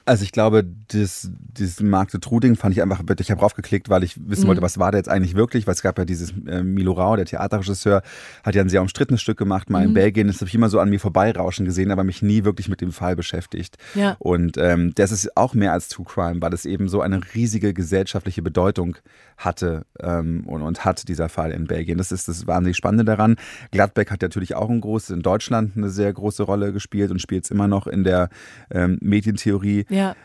[0.08, 4.02] Also ich glaube, das, dieses Mark de Truding fand ich einfach, ich habe raufgeklickt, weil
[4.02, 4.48] ich wissen mhm.
[4.48, 7.14] wollte, was war der jetzt eigentlich wirklich, weil es gab ja dieses äh, Milo Rau,
[7.14, 8.00] der Theaterregisseur,
[8.42, 9.88] hat ja ein sehr umstrittenes Stück gemacht, mal mhm.
[9.88, 12.70] in Belgien, das habe ich immer so an mir vorbeirauschen gesehen, aber mich nie wirklich
[12.70, 13.76] mit dem Fall beschäftigt.
[13.94, 14.16] Ja.
[14.18, 17.74] Und ähm, das ist auch mehr als True Crime, weil es eben so eine riesige
[17.74, 18.96] gesellschaftliche Bedeutung
[19.36, 21.98] hatte ähm, und, und hat, dieser Fall in Belgien.
[21.98, 23.36] Das ist das wahnsinnig Spannende daran.
[23.72, 27.44] Gladbeck hat natürlich auch ein großes, in Deutschland eine sehr große Rolle gespielt und spielt
[27.44, 28.30] es immer noch in der
[28.70, 29.84] ähm, Medientheorie.
[29.90, 29.97] Ja.
[29.98, 30.16] Ja.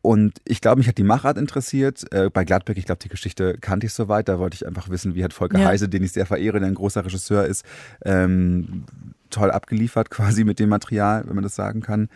[0.00, 2.04] Und ich glaube, mich hat die Machart interessiert.
[2.12, 4.28] Äh, bei Gladbeck, ich glaube, die Geschichte kannte ich soweit.
[4.28, 5.66] Da wollte ich einfach wissen, wie hat Volker ja.
[5.66, 7.64] Heise, den ich sehr verehre, der ein großer Regisseur ist,
[8.04, 8.84] ähm,
[9.30, 12.08] toll abgeliefert quasi mit dem Material, wenn man das sagen kann.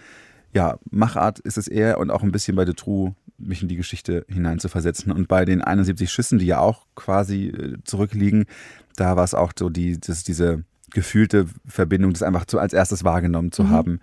[0.53, 4.25] Ja, Machart ist es eher und auch ein bisschen bei True, mich in die Geschichte
[4.29, 5.12] hineinzuversetzen.
[5.12, 8.46] Und bei den 71 Schüssen, die ja auch quasi äh, zurückliegen,
[8.96, 13.05] da war es auch so die, das, diese gefühlte Verbindung, das einfach so als erstes
[13.05, 13.70] wahrgenommen zu mhm.
[13.70, 14.01] haben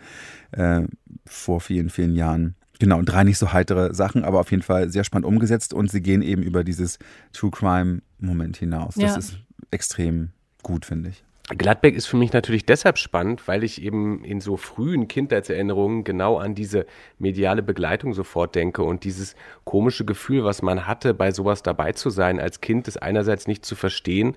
[0.52, 0.84] äh,
[1.26, 2.56] vor vielen, vielen Jahren.
[2.84, 5.90] Genau, und drei nicht so heitere Sachen, aber auf jeden Fall sehr spannend umgesetzt und
[5.90, 7.00] sie gehen eben über dieses
[7.32, 8.96] True Crime-Moment hinaus.
[8.96, 9.18] Das ja.
[9.18, 9.38] ist
[9.72, 10.32] extrem
[10.64, 11.24] gut, finde ich.
[11.58, 16.36] Gladbeck ist für mich natürlich deshalb spannend, weil ich eben in so frühen Kindheitserinnerungen genau
[16.36, 16.86] an diese
[17.20, 22.10] mediale Begleitung sofort denke und dieses komische Gefühl, was man hatte, bei sowas dabei zu
[22.10, 24.36] sein, als Kind, das einerseits nicht zu verstehen,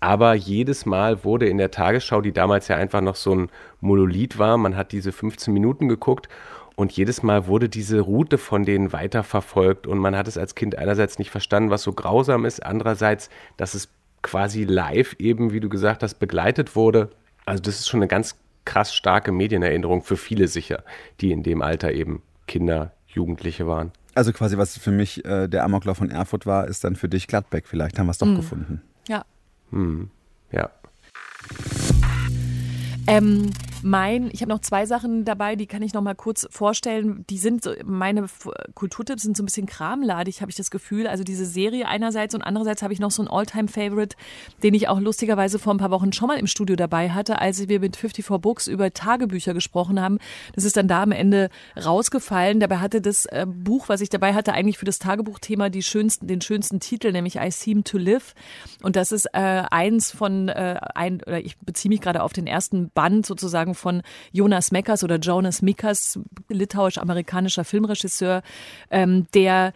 [0.00, 3.50] aber jedes Mal wurde in der Tagesschau, die damals ja einfach noch so ein
[3.80, 6.28] Monolith war, man hat diese 15 Minuten geguckt
[6.76, 10.76] und jedes Mal wurde diese Route von denen weiterverfolgt und man hat es als Kind
[10.76, 13.88] einerseits nicht verstanden, was so grausam ist, andererseits, dass es
[14.22, 17.10] quasi live eben, wie du gesagt hast, begleitet wurde.
[17.44, 20.84] Also das ist schon eine ganz krass starke Medienerinnerung für viele sicher,
[21.20, 23.92] die in dem Alter eben Kinder, Jugendliche waren.
[24.14, 27.26] Also quasi, was für mich äh, der Amoklauf von Erfurt war, ist dann für dich
[27.26, 27.66] Gladbeck.
[27.66, 28.36] Vielleicht haben wir es doch mhm.
[28.36, 28.82] gefunden.
[29.08, 29.24] Ja.
[29.70, 30.10] Mhm.
[30.52, 30.70] Ja.
[33.06, 33.50] Ähm,
[33.82, 37.24] mein, ich habe noch zwei Sachen dabei, die kann ich noch mal kurz vorstellen.
[37.28, 38.26] Die sind meine
[38.74, 41.06] Kulturtipps sind so ein bisschen kramladig, habe ich das Gefühl.
[41.06, 44.16] Also diese Serie einerseits und andererseits habe ich noch so einen Alltime favorite
[44.62, 47.68] den ich auch lustigerweise vor ein paar Wochen schon mal im Studio dabei hatte, als
[47.68, 50.18] wir mit 54 Books über Tagebücher gesprochen haben.
[50.54, 51.50] Das ist dann da am Ende
[51.82, 52.60] rausgefallen.
[52.60, 56.26] Dabei hatte das äh, Buch, was ich dabei hatte, eigentlich für das Tagebuchthema die schönsten,
[56.26, 58.34] den schönsten Titel, nämlich I Seem to Live.
[58.82, 62.46] Und das ist äh, eins von äh, ein, oder ich beziehe mich gerade auf den
[62.46, 68.42] ersten Band sozusagen Aussagen von Jonas Mekas oder Jonas Mikas, litauisch-amerikanischer Filmregisseur,
[68.90, 69.72] ähm, der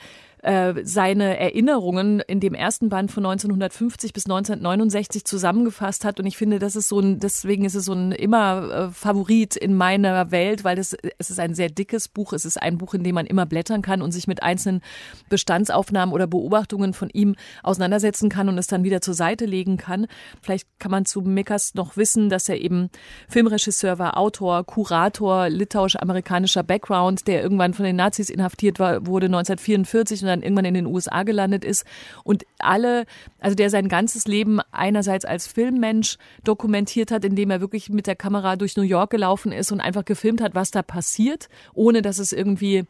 [0.47, 6.21] äh, seine Erinnerungen in dem ersten Band von 1950 bis 1969 zusammengefasst hat.
[6.21, 9.57] Und ich finde, das ist so ein, deswegen ist es so ein immer äh, Favorit
[9.57, 12.33] in meiner Welt, weil das, es ist ein sehr dickes Buch.
[12.33, 14.83] Es ist ein Buch, in dem man immer blättern kann und sich mit einzelnen
[15.29, 20.07] Bestandsaufnahmen oder Beobachtungen von ihm auseinandersetzen kann und es dann wieder zur Seite legen kann.
[20.43, 22.91] Vielleicht kann man zu Mekas noch wissen, dass er eben
[23.29, 30.23] Filmregisseur war, Autor, Kurator, litauisch-amerikanischer Background, der irgendwann von den Nazis inhaftiert war, wurde 1944
[30.23, 31.85] und dann irgendwann in den USA gelandet ist
[32.25, 33.05] und alle,
[33.41, 38.17] also der sein ganzes Leben einerseits als Filmmensch dokumentiert hat, indem er wirklich mit der
[38.17, 42.19] Kamera durch New York gelaufen ist und einfach gefilmt hat, was da passiert, ohne dass
[42.19, 42.85] es irgendwie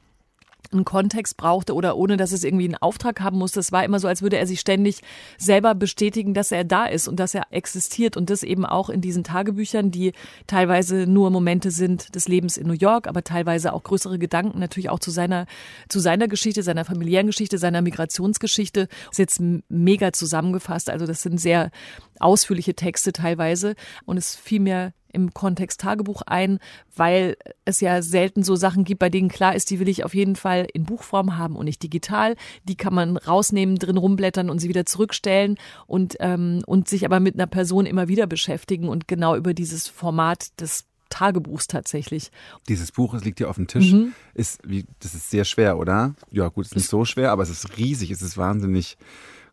[0.73, 3.61] einen Kontext brauchte oder ohne dass es irgendwie einen Auftrag haben musste.
[3.61, 5.01] Es war immer so, als würde er sich ständig
[5.39, 9.01] selber bestätigen, dass er da ist und dass er existiert und das eben auch in
[9.01, 10.13] diesen Tagebüchern, die
[10.47, 14.91] teilweise nur Momente sind des Lebens in New York, aber teilweise auch größere Gedanken natürlich
[14.91, 15.47] auch zu seiner
[15.89, 18.89] zu seiner Geschichte, seiner familiären Geschichte, seiner Migrationsgeschichte.
[18.89, 20.91] Das ist jetzt mega zusammengefasst.
[20.91, 21.71] Also das sind sehr
[22.19, 23.75] ausführliche Texte teilweise
[24.05, 26.61] und es fiel mir im Kontext Tagebuch ein,
[26.95, 30.15] weil es ja selten so Sachen gibt, bei denen klar ist, die will ich auf
[30.15, 32.37] jeden Fall in Buchform haben und nicht digital.
[32.65, 37.19] Die kann man rausnehmen, drin rumblättern und sie wieder zurückstellen und, ähm, und sich aber
[37.19, 42.31] mit einer Person immer wieder beschäftigen und genau über dieses Format des Tagebuchs tatsächlich.
[42.69, 44.13] Dieses Buch, es liegt hier auf dem Tisch, mhm.
[44.35, 46.15] ist wie, das ist sehr schwer, oder?
[46.31, 48.99] Ja, gut, es ist nicht so schwer, aber es ist riesig, es ist wahnsinnig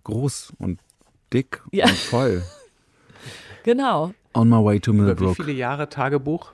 [0.03, 0.81] groß und
[1.31, 1.85] dick ja.
[1.85, 2.43] und voll.
[3.63, 4.13] Genau.
[4.33, 5.19] On my way to Millbrook.
[5.19, 6.51] Über wie viele Jahre Tagebuch?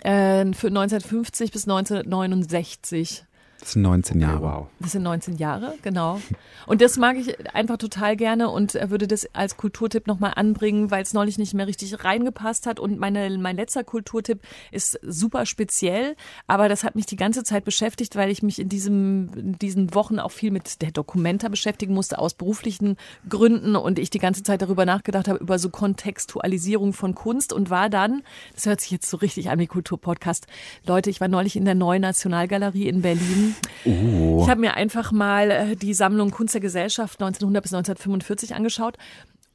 [0.00, 3.24] Äh, für 1950 bis 1969.
[3.62, 4.42] Das sind 19 Jahre.
[4.42, 4.66] wow.
[4.80, 6.20] Das sind 19 Jahre, genau.
[6.66, 11.02] Und das mag ich einfach total gerne und würde das als Kulturtipp nochmal anbringen, weil
[11.02, 12.80] es neulich nicht mehr richtig reingepasst hat.
[12.80, 14.40] Und meine, mein letzter Kulturtipp
[14.72, 16.16] ist super speziell,
[16.48, 19.94] aber das hat mich die ganze Zeit beschäftigt, weil ich mich in, diesem, in diesen
[19.94, 22.96] Wochen auch viel mit der Dokumenta beschäftigen musste, aus beruflichen
[23.28, 27.70] Gründen und ich die ganze Zeit darüber nachgedacht habe, über so Kontextualisierung von Kunst und
[27.70, 28.22] war dann,
[28.56, 30.48] das hört sich jetzt so richtig an wie Kulturpodcast,
[30.84, 33.51] Leute, ich war neulich in der Neuen Nationalgalerie in Berlin
[33.84, 34.40] Oh.
[34.42, 38.96] ich habe mir einfach mal äh, die Sammlung Kunst der Gesellschaft 1900 bis 1945 angeschaut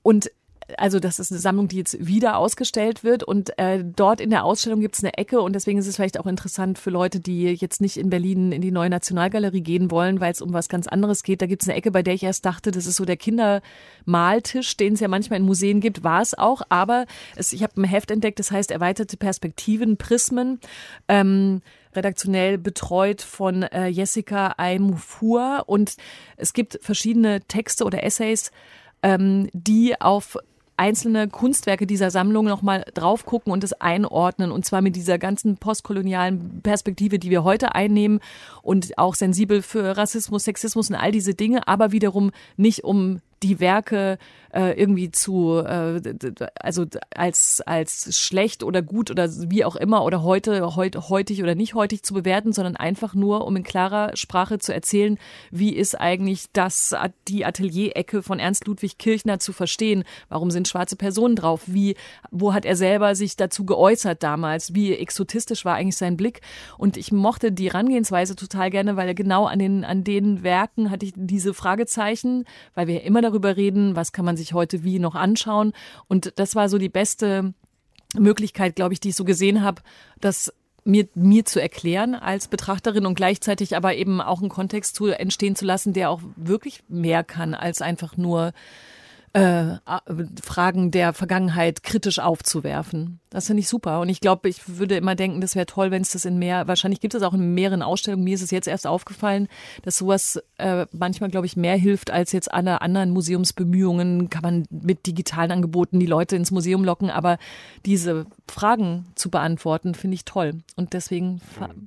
[0.04, 0.30] und
[0.78, 4.44] also das ist eine Sammlung, die jetzt wieder ausgestellt wird und äh, dort in der
[4.44, 7.46] Ausstellung gibt es eine Ecke und deswegen ist es vielleicht auch interessant für Leute, die
[7.46, 10.88] jetzt nicht in Berlin in die neue Nationalgalerie gehen wollen, weil es um was ganz
[10.88, 11.42] anderes geht.
[11.42, 14.76] Da gibt es eine Ecke, bei der ich erst dachte, das ist so der Kindermaltisch,
[14.78, 17.06] den es ja manchmal in Museen gibt, war es auch, aber
[17.36, 20.60] es, ich habe ein Heft entdeckt, das heißt erweiterte Perspektiven, Prismen.
[21.08, 21.62] Ähm,
[21.98, 25.98] redaktionell betreut von äh, Jessica Aimufur und
[26.38, 28.52] es gibt verschiedene Texte oder Essays,
[29.04, 30.38] ähm, die auf
[30.78, 34.52] einzelne Kunstwerke dieser Sammlung nochmal drauf gucken und es einordnen.
[34.52, 38.20] Und zwar mit dieser ganzen postkolonialen Perspektive, die wir heute einnehmen
[38.62, 43.60] und auch sensibel für Rassismus, Sexismus und all diese Dinge, aber wiederum nicht um die
[43.60, 44.18] Werke
[44.54, 46.02] äh, irgendwie zu, äh,
[46.60, 51.54] also als, als schlecht oder gut oder wie auch immer oder heute, heut, heutig oder
[51.54, 55.18] nicht heutig zu bewerten, sondern einfach nur, um in klarer Sprache zu erzählen,
[55.52, 56.96] wie ist eigentlich das,
[57.28, 60.04] die Atelierecke von Ernst Ludwig Kirchner zu verstehen?
[60.30, 61.64] Warum sind schwarze Personen drauf?
[61.68, 61.96] Wie,
[62.32, 64.74] wo hat er selber sich dazu geäußert damals?
[64.74, 66.42] Wie exotistisch war eigentlich sein Blick?
[66.78, 71.06] Und ich mochte die Herangehensweise total gerne, weil genau an den, an den Werken hatte
[71.06, 75.16] ich diese Fragezeichen, weil wir immer darüber reden, was kann man sich heute wie noch
[75.16, 75.74] anschauen.
[76.08, 77.54] Und das war so die beste
[78.18, 79.82] Möglichkeit, glaube ich, die ich so gesehen habe,
[80.20, 85.08] das mir, mir zu erklären als Betrachterin und gleichzeitig aber eben auch einen Kontext zu
[85.08, 88.54] entstehen zu lassen, der auch wirklich mehr kann als einfach nur
[89.38, 89.78] äh,
[90.42, 93.20] Fragen der Vergangenheit kritisch aufzuwerfen.
[93.30, 94.00] Das finde ich super.
[94.00, 96.68] Und ich glaube, ich würde immer denken, das wäre toll, wenn es das in mehr,
[96.68, 98.24] wahrscheinlich gibt es auch in mehreren Ausstellungen.
[98.24, 99.48] Mir ist es jetzt erst aufgefallen,
[99.84, 104.30] dass sowas äh, manchmal, glaube ich, mehr hilft als jetzt alle anderen Museumsbemühungen.
[104.30, 107.10] Kann man mit digitalen Angeboten die Leute ins Museum locken.
[107.10, 107.38] Aber
[107.86, 110.64] diese Fragen zu beantworten, finde ich toll.
[110.76, 111.42] Und deswegen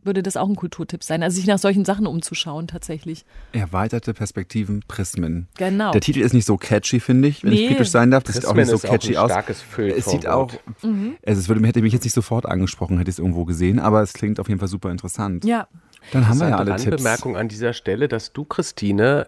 [0.04, 1.22] würde das auch ein Kulturtipp sein.
[1.22, 3.24] Also sich nach solchen Sachen umzuschauen, tatsächlich.
[3.52, 5.48] Erweiterte Perspektiven, Prismen.
[5.56, 5.92] Genau.
[5.92, 7.62] Der Titel ist nicht so catchy, finde ich, wenn Nee.
[7.62, 8.22] ich kritisch sein darf.
[8.24, 9.30] Das sieht auch Prismen nicht so catchy aus.
[9.78, 11.16] Es sieht auch, Mhm.
[11.26, 14.02] also es würde, hätte mich jetzt nicht sofort angesprochen, hätte ich es irgendwo gesehen, aber
[14.02, 15.44] es klingt auf jeden Fall super interessant.
[15.44, 15.68] Ja.
[16.12, 16.86] Dann haben wir ja alle Tipps.
[16.86, 19.26] Randbemerkung an dieser Stelle, dass du, Christine,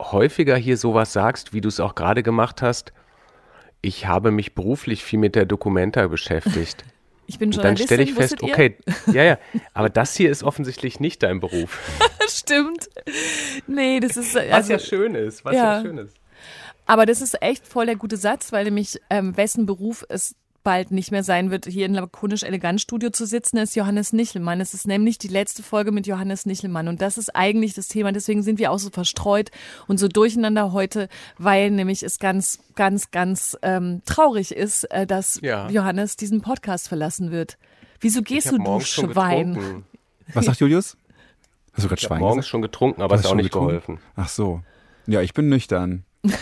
[0.00, 2.92] häufiger hier sowas sagst, wie du es auch gerade gemacht hast.
[3.82, 6.84] Ich habe mich beruflich viel mit der Dokumenta beschäftigt.
[7.26, 8.76] Ich bin Und dann Journalistin, stelle ich fest, okay,
[9.10, 9.38] ja, ja,
[9.72, 11.78] aber das hier ist offensichtlich nicht dein Beruf.
[12.28, 12.90] Stimmt.
[13.66, 14.34] Nee, das ist.
[14.34, 15.80] Was also, ja schön ist, was ja.
[15.80, 16.14] schön ist.
[16.86, 20.90] Aber das ist echt voll der gute Satz, weil nämlich ähm, wessen Beruf es bald
[20.92, 24.62] nicht mehr sein wird, hier in Lakonisch Elegant Studio zu sitzen, ist Johannes Nichelmann.
[24.62, 26.88] Es ist nämlich die letzte Folge mit Johannes Nichelmann.
[26.88, 28.12] Und das ist eigentlich das Thema.
[28.12, 29.50] Deswegen sind wir auch so verstreut
[29.88, 35.38] und so durcheinander heute, weil nämlich es ganz, ganz, ganz ähm, traurig ist, äh, dass
[35.42, 35.68] Ja.
[35.68, 37.58] Johannes diesen Podcast verlassen wird.
[38.00, 39.52] Wieso gehst Ich du, du Schwein?
[39.54, 39.84] getrunken.
[40.32, 40.96] Was sagt Julius?
[41.74, 42.50] Hast du gerade Ich Schwein morgens gesagt?
[42.50, 43.68] schon getrunken, aber es hast hat auch nicht getrunken?
[43.68, 43.98] geholfen.
[44.16, 44.62] Ach so.
[45.06, 46.04] Ja, ich bin nüchtern.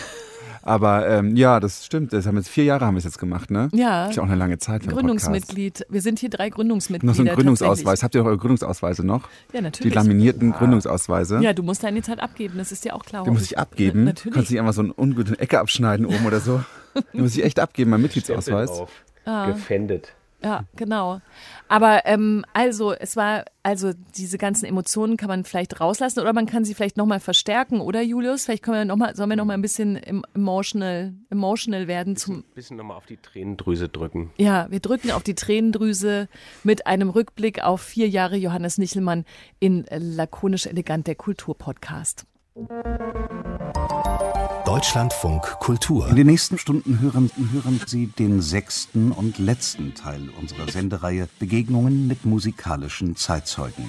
[0.65, 2.13] Aber ähm, ja, das stimmt.
[2.13, 3.69] Das haben jetzt vier Jahre haben wir es jetzt gemacht, ne?
[3.73, 4.07] Ja.
[4.07, 5.25] Ist ja auch eine lange Zeit für einen Podcast.
[5.25, 5.85] Gründungsmitglied.
[5.89, 7.11] Wir sind hier drei Gründungsmitglieder.
[7.11, 8.01] Noch so ein Gründungsausweis.
[8.01, 9.27] Habt ihr noch eure Gründungsausweise noch?
[9.51, 9.91] Ja, natürlich.
[9.91, 11.41] Die laminierten Gründungsausweise.
[11.41, 13.25] Ja, du musst deine Zeit abgeben, das ist dir auch klar.
[13.25, 14.05] Die muss ich abgeben.
[14.05, 14.33] Natürlich.
[14.33, 16.63] Kannst du nicht einfach so eine ungute Ecke abschneiden oben oder so?
[17.13, 18.69] Die muss ich echt abgeben, mein Mitgliedsausweis.
[18.69, 18.91] Auf.
[19.25, 19.47] Ah.
[19.47, 20.13] Gefändet.
[20.43, 21.21] Ja, genau.
[21.69, 26.45] Aber ähm, also es war, also diese ganzen Emotionen kann man vielleicht rauslassen oder man
[26.45, 28.43] kann sie vielleicht nochmal verstärken, oder Julius?
[28.45, 32.39] Vielleicht können wir noch mal, sollen wir nochmal ein bisschen em- emotional, emotional werden zum
[32.39, 34.31] Ein bisschen nochmal auf die Tränendrüse drücken.
[34.37, 36.27] Ja, wir drücken auf die Tränendrüse
[36.63, 39.23] mit einem Rückblick auf vier Jahre Johannes Nichelmann
[39.59, 42.25] in Lakonisch Elegant, der Kulturpodcast.
[44.73, 46.07] Deutschlandfunk Kultur.
[46.09, 52.07] In den nächsten Stunden hören, hören Sie den sechsten und letzten Teil unserer Sendereihe Begegnungen
[52.07, 53.85] mit musikalischen Zeitzeugen.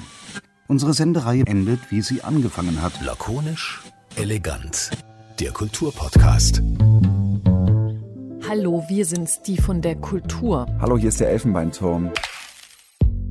[0.68, 2.92] Unsere Sendereihe endet, wie sie angefangen hat.
[3.02, 3.80] Lakonisch,
[4.16, 4.90] elegant.
[5.40, 6.60] Der Kulturpodcast.
[8.46, 10.66] Hallo, wir sind's, die von der Kultur.
[10.82, 12.10] Hallo, hier ist der Elfenbeinturm.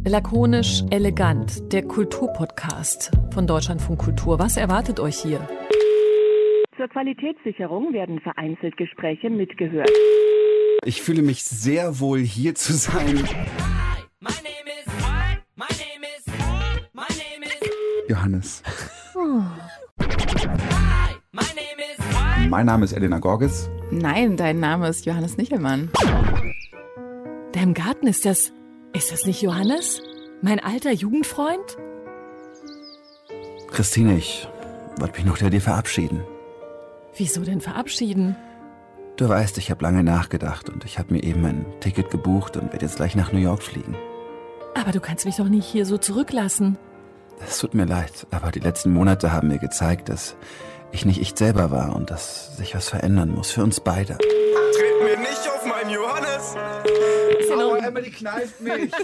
[0.05, 4.39] Lakonisch elegant, der Kulturpodcast von Deutschlandfunk Kultur.
[4.39, 5.47] Was erwartet euch hier?
[6.83, 9.89] Zur Qualitätssicherung werden vereinzelt Gespräche mitgehört.
[10.83, 12.73] Ich fühle mich sehr wohl hier zu
[18.09, 18.63] Johannes.
[22.49, 23.69] Mein Name ist Elena Gorges.
[23.89, 25.89] Nein, dein Name ist Johannes Nichelmann.
[27.53, 28.51] Da im Garten ist das.
[28.91, 30.01] Ist das nicht Johannes?
[30.41, 31.77] Mein alter Jugendfreund?
[33.69, 34.49] Christine, ich
[34.99, 36.23] wollte mich noch der dir verabschieden.
[37.15, 38.35] Wieso denn verabschieden?
[39.17, 42.71] Du weißt, ich habe lange nachgedacht und ich habe mir eben ein Ticket gebucht und
[42.71, 43.95] werde jetzt gleich nach New York fliegen.
[44.73, 46.77] Aber du kannst mich doch nicht hier so zurücklassen.
[47.47, 50.35] Es tut mir leid, aber die letzten Monate haben mir gezeigt, dass
[50.91, 54.17] ich nicht ich selber war und dass sich was verändern muss für uns beide.
[54.17, 56.55] Tritt mir nicht auf meinen Johannes!
[57.51, 58.91] Aua, Emily kneift mich!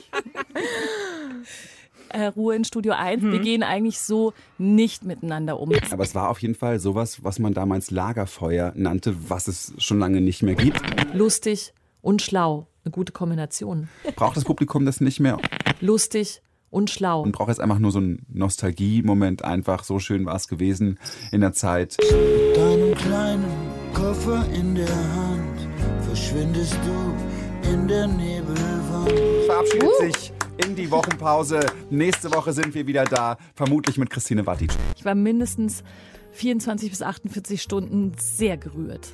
[2.10, 3.22] Äh, Ruhe in Studio 1.
[3.22, 3.32] Mhm.
[3.32, 5.72] Wir gehen eigentlich so nicht miteinander um.
[5.92, 10.00] Aber es war auf jeden Fall sowas, was man damals Lagerfeuer nannte, was es schon
[10.00, 10.82] lange nicht mehr gibt.
[11.14, 12.68] Lustig und schlau.
[12.86, 13.90] Eine gute Kombination.
[14.16, 15.38] Braucht das Publikum das nicht mehr
[15.82, 16.42] Lustig
[16.72, 17.22] und schlau.
[17.22, 19.44] und braucht jetzt einfach nur so einen Nostalgie-Moment.
[19.44, 20.98] Einfach so schön war es gewesen
[21.32, 21.98] in der Zeit.
[22.00, 23.46] Mit deinem kleinen
[23.94, 25.68] Koffer in der Hand
[26.06, 29.14] verschwindest du in der Nebelwand.
[29.46, 30.32] Verabschiedet sich
[30.66, 31.60] in die Wochenpause.
[31.90, 34.72] Nächste Woche sind wir wieder da, vermutlich mit Christine Wattic.
[34.96, 35.84] Ich war mindestens
[36.32, 39.10] 24 bis 48 Stunden sehr gerührt.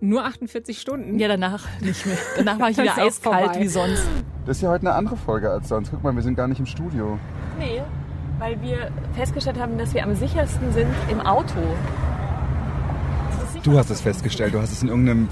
[0.00, 1.18] Nur 48 Stunden?
[1.18, 2.18] Ja, danach nicht mehr.
[2.36, 3.60] Danach war ich wieder eiskalt vorbei.
[3.60, 4.02] wie sonst.
[4.44, 5.90] Das ist ja heute eine andere Folge als sonst.
[5.90, 7.18] Guck mal, wir sind gar nicht im Studio.
[7.58, 7.82] Nee,
[8.38, 11.60] weil wir festgestellt haben, dass wir am sichersten sind im Auto.
[13.62, 15.30] Du hast es festgestellt, du hast es in irgendeinem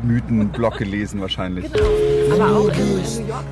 [0.00, 1.66] Verschwörungsmythen-Blog gelesen wahrscheinlich.
[2.32, 2.70] Aber auch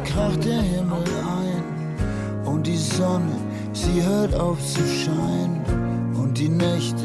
[0.05, 3.37] kracht der Himmel ein und die Sonne,
[3.73, 7.05] sie hört auf zu scheinen und die Nächte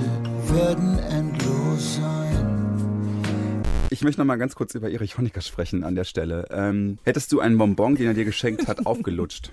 [0.53, 3.63] werden endlos sein.
[3.89, 6.47] Ich möchte noch mal ganz kurz über Erich Honecker sprechen an der Stelle.
[6.51, 9.51] Ähm, hättest du einen Bonbon, den er dir geschenkt hat, aufgelutscht?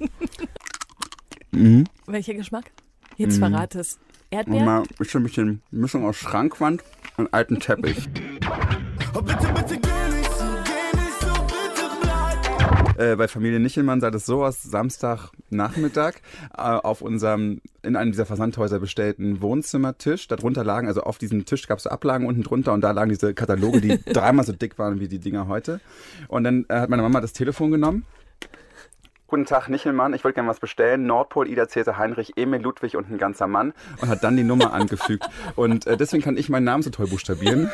[1.50, 1.84] mhm.
[2.06, 2.70] Welcher Geschmack?
[3.16, 3.52] Jetzt Mhm.
[3.52, 3.98] verrate es.
[4.30, 4.64] Erdbeer?
[4.64, 6.82] mal ein bisschen Mischung aus Schrankwand
[7.16, 8.08] und alten Teppich.
[9.16, 12.98] Oh, bitte, bitte geh nicht so, geh nicht so, bitte bleib.
[12.98, 16.14] Äh, bei Familie Nichelmann sah das so aus, Samstagnachmittag
[16.56, 20.26] äh, auf unserem, in einem dieser Versandhäuser bestellten Wohnzimmertisch.
[20.26, 23.10] Darunter lagen, also auf diesem Tisch gab es so Ablagen unten drunter und da lagen
[23.10, 25.80] diese Kataloge, die dreimal so dick waren wie die Dinger heute.
[26.26, 28.04] Und dann äh, hat meine Mama das Telefon genommen.
[29.26, 31.06] Guten Tag, Nichelmann, ich wollte gerne was bestellen.
[31.06, 33.72] Nordpol, Ida, Cäsar, Heinrich, Emil, Ludwig und ein ganzer Mann.
[34.02, 35.24] Und hat dann die Nummer angefügt.
[35.56, 37.70] Und äh, deswegen kann ich meinen Namen so toll buchstabieren,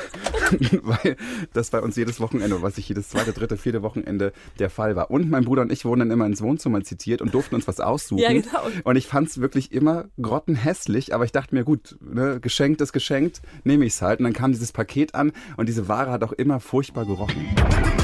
[0.82, 1.16] weil
[1.52, 5.10] das bei uns jedes Wochenende, was ich jedes zweite, dritte, vierte Wochenende der Fall war.
[5.10, 7.80] Und mein Bruder und ich wurden dann immer ins Wohnzimmer zitiert und durften uns was
[7.80, 8.22] aussuchen.
[8.22, 8.68] Ja, genau.
[8.84, 12.92] Und ich fand es wirklich immer grottenhässlich, aber ich dachte mir, gut, ne, geschenkt ist
[12.92, 14.20] geschenkt, nehme ich es halt.
[14.20, 17.99] Und dann kam dieses Paket an und diese Ware hat auch immer furchtbar gerochen.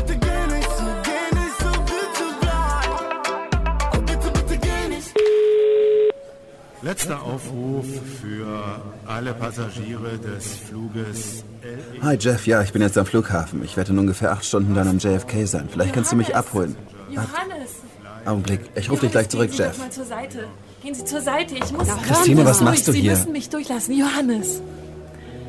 [6.87, 7.85] Letzter Aufruf
[8.23, 12.01] für alle Passagiere des Fluges LE.
[12.01, 13.65] Hi Jeff, ja, ich bin jetzt am Flughafen.
[13.65, 15.69] Ich werde in ungefähr acht Stunden dann am JFK sein.
[15.69, 16.77] Vielleicht kannst du mich abholen.
[17.11, 17.83] Johannes!
[18.25, 19.91] Augenblick, ich rufe dich gleich zurück, Gehen Sie Jeff.
[19.91, 20.45] zur Seite.
[20.81, 21.57] Gehen Sie zur Seite.
[21.57, 21.89] Ich muss.
[22.07, 23.11] Christine, was machst du Sie hier?
[23.11, 23.99] müssen mich durchlassen.
[23.99, 24.63] Johannes!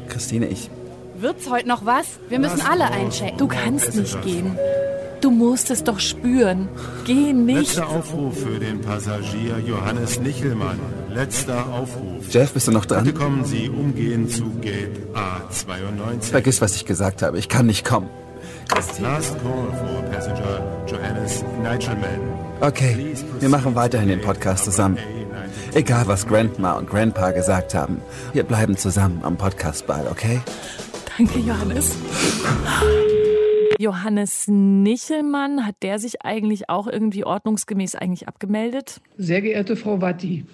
[0.10, 0.72] Christine, ich.
[1.20, 2.08] Wird's heute noch was?
[2.30, 3.38] Wir müssen alle einchecken.
[3.38, 4.58] Du kannst nicht gehen.
[5.22, 6.70] Du musst es doch spüren.
[7.06, 7.58] Geh nicht.
[7.76, 10.80] Letzter Aufruf für den Passagier Johannes Nichelmann.
[11.14, 12.26] Letzter Aufruf.
[12.30, 13.14] Jeff, bist du noch Bitte dran?
[13.16, 16.22] kommen Sie umgehend zu Gate A92.
[16.32, 17.40] Vergiss, was ich gesagt habe.
[17.40, 18.10] Ich kann nicht kommen.
[18.70, 19.00] Last
[19.42, 22.20] call for passenger Johannes Nichelmann.
[22.60, 24.98] Okay, wir machen weiterhin den Podcast zusammen.
[25.74, 28.02] Egal, was Grandma und Grandpa gesagt haben.
[28.34, 30.42] Wir bleiben zusammen am Podcastball, okay?
[31.18, 31.96] Danke, Johannes.
[33.80, 39.02] Johannes Nichelmann, hat der sich eigentlich auch irgendwie ordnungsgemäß eigentlich abgemeldet?
[39.18, 40.46] Sehr geehrte Frau Watti,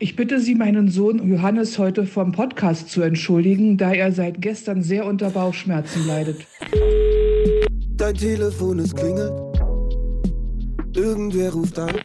[0.00, 4.82] ich bitte Sie, meinen Sohn Johannes heute vom Podcast zu entschuldigen, da er seit gestern
[4.82, 6.46] sehr unter Bauchschmerzen leidet.
[7.96, 9.32] Dein Telefon ist klingelt.
[10.94, 11.96] Irgendwer ruft an.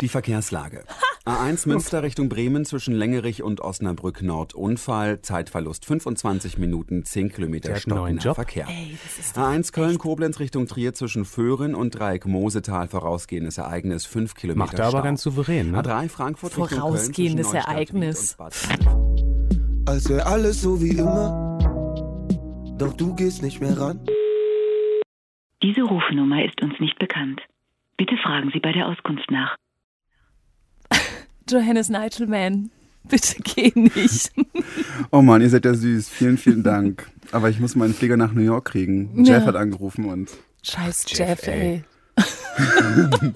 [0.00, 0.84] Die Verkehrslage.
[1.26, 4.54] A1 Münster Richtung Bremen zwischen Längerich und Osnabrück Nord.
[4.54, 8.36] Unfall, Zeitverlust 25 Minuten, 10 Kilometer stockender.
[8.36, 8.68] Verkehr.
[8.68, 14.06] Ey, das ist A1 Köln Koblenz Richtung Trier zwischen Föhren und Dreieck Mosetal vorausgehendes Ereignis
[14.06, 15.82] 5 Kilometer Macht er aber ganz souverän, ne?
[15.82, 18.36] A3 Frankfurt Richtung Köln Vorausgehendes zwischen Neustadt, Ereignis.
[19.86, 21.58] Als wäre alles so wie immer.
[22.78, 23.98] Doch du gehst nicht mehr ran.
[25.60, 27.40] Diese Rufnummer ist uns nicht bekannt.
[27.96, 29.56] Bitte fragen Sie bei der Auskunft nach.
[31.50, 32.70] Johannes Nichelmann,
[33.08, 34.32] bitte geh nicht.
[35.12, 36.08] Oh Mann, ihr seid ja süß.
[36.08, 37.08] Vielen, vielen Dank.
[37.30, 39.24] Aber ich muss meinen Flieger nach New York kriegen.
[39.24, 39.36] Ja.
[39.36, 40.30] Jeff hat angerufen und
[40.62, 41.84] Scheiß Jeff, Jeff, ey.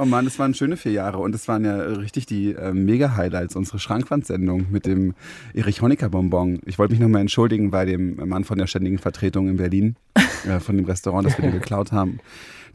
[0.00, 3.56] Oh Mann, das waren schöne vier Jahre und es waren ja richtig die äh, Mega-Highlights,
[3.56, 5.14] unsere Schrankwandsendung mit dem
[5.54, 6.60] Erich Honecker-Bonbon.
[6.66, 9.96] Ich wollte mich nochmal entschuldigen bei dem Mann von der ständigen Vertretung in Berlin,
[10.48, 12.20] äh, von dem Restaurant, das wir den geklaut haben.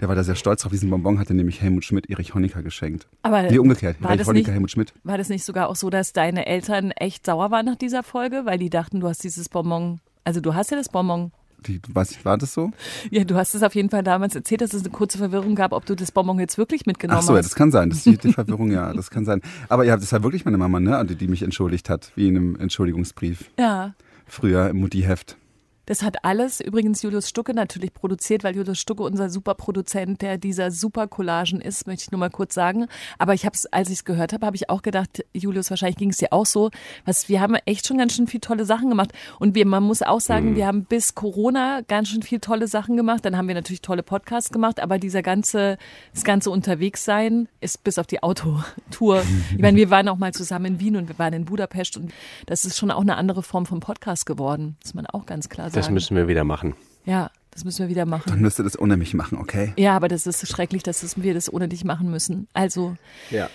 [0.03, 0.73] Der war da sehr stolz drauf.
[0.73, 3.07] Diesen Bonbon hatte nämlich Helmut Schmidt Erich Honecker geschenkt.
[3.21, 4.01] Aber nee, umgekehrt.
[4.01, 4.93] war Erich das Honecker, nicht- Helmut Schmidt.
[5.05, 8.41] War das nicht sogar auch so, dass deine Eltern echt sauer waren nach dieser Folge,
[8.43, 11.31] weil die dachten, du hast dieses Bonbon, also du hast ja das Bonbon.
[11.65, 12.71] Die, weiß ich, war das so?
[13.11, 15.71] Ja, du hast es auf jeden Fall damals erzählt, dass es eine kurze Verwirrung gab,
[15.71, 17.45] ob du das Bonbon jetzt wirklich mitgenommen Ach so, ja, hast.
[17.45, 17.87] das kann sein.
[17.89, 19.39] Das ist die, die Verwirrung, ja, das kann sein.
[19.69, 22.35] Aber ja, das war wirklich meine Mama, ne, die, die mich entschuldigt hat, wie in
[22.35, 23.49] einem Entschuldigungsbrief.
[23.57, 23.93] Ja.
[24.27, 25.37] Früher im Mutti-Heft.
[25.85, 30.71] Das hat alles übrigens Julius Stucke natürlich produziert, weil Julius Stucke unser Superproduzent, der dieser
[30.71, 32.87] Super-Collagen ist, möchte ich nur mal kurz sagen.
[33.17, 35.97] Aber ich habe es, als ich es gehört habe, habe ich auch gedacht, Julius, wahrscheinlich
[35.97, 36.69] ging es dir auch so.
[37.05, 39.11] Was, wir haben echt schon ganz schön viel tolle Sachen gemacht.
[39.39, 40.55] Und wir, man muss auch sagen, Mhm.
[40.55, 43.25] wir haben bis Corona ganz schön viel tolle Sachen gemacht.
[43.25, 45.77] Dann haben wir natürlich tolle Podcasts gemacht, aber dieser ganze,
[46.13, 49.23] das ganze Unterwegssein ist bis auf die Autotour.
[49.51, 52.13] Ich meine, wir waren auch mal zusammen in Wien und wir waren in Budapest und
[52.45, 54.77] das ist schon auch eine andere Form von Podcast geworden.
[54.81, 55.81] Das muss man auch ganz klar sagen.
[55.83, 56.75] Das müssen wir wieder machen.
[57.05, 58.29] Ja, das müssen wir wieder machen.
[58.29, 59.73] Dann müsst ihr das ohne mich machen, okay?
[59.77, 62.47] Ja, aber das ist schrecklich, dass das, wir das ohne dich machen müssen.
[62.53, 62.95] Also,
[63.29, 63.49] Ja.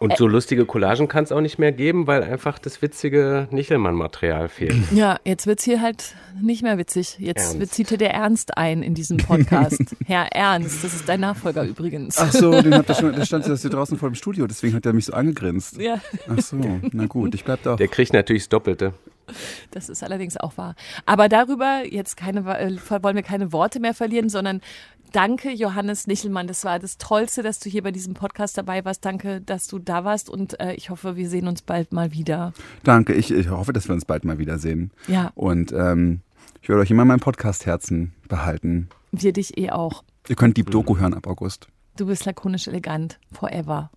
[0.00, 4.48] Und so lustige Collagen kann es auch nicht mehr geben, weil einfach das witzige Nichelmann-Material
[4.48, 4.90] fehlt.
[4.92, 7.16] ja, jetzt wird's hier halt nicht mehr witzig.
[7.18, 7.74] Jetzt Ernst.
[7.74, 9.94] zieht hier der Ernst ein in diesem Podcast.
[10.06, 12.16] Herr Ernst, das ist dein Nachfolger übrigens.
[12.16, 14.74] Ach so, den habt ihr schon, der stand das hier draußen vor dem Studio, deswegen
[14.74, 15.76] hat er mich so angegrinst.
[15.76, 16.00] Ja.
[16.28, 16.56] Ach so,
[16.92, 17.76] na gut, ich bleib doch.
[17.76, 18.94] Der kriegt natürlich das Doppelte.
[19.70, 20.74] Das ist allerdings auch wahr.
[21.06, 24.60] Aber darüber jetzt keine, äh, wollen wir keine Worte mehr verlieren, sondern
[25.12, 26.46] danke, Johannes Nichelmann.
[26.46, 29.04] Das war das Tollste, dass du hier bei diesem Podcast dabei warst.
[29.04, 32.52] Danke, dass du da warst und äh, ich hoffe, wir sehen uns bald mal wieder.
[32.84, 34.90] Danke, ich, ich hoffe, dass wir uns bald mal wiedersehen.
[35.08, 35.32] Ja.
[35.34, 36.20] Und ähm,
[36.62, 38.88] ich werde euch immer mein Podcast-Herzen behalten.
[39.12, 40.04] Wir dich eh auch.
[40.28, 41.68] Ihr könnt Deep Doku hören ab August.
[41.96, 43.18] Du bist lakonisch elegant.
[43.32, 43.90] Forever.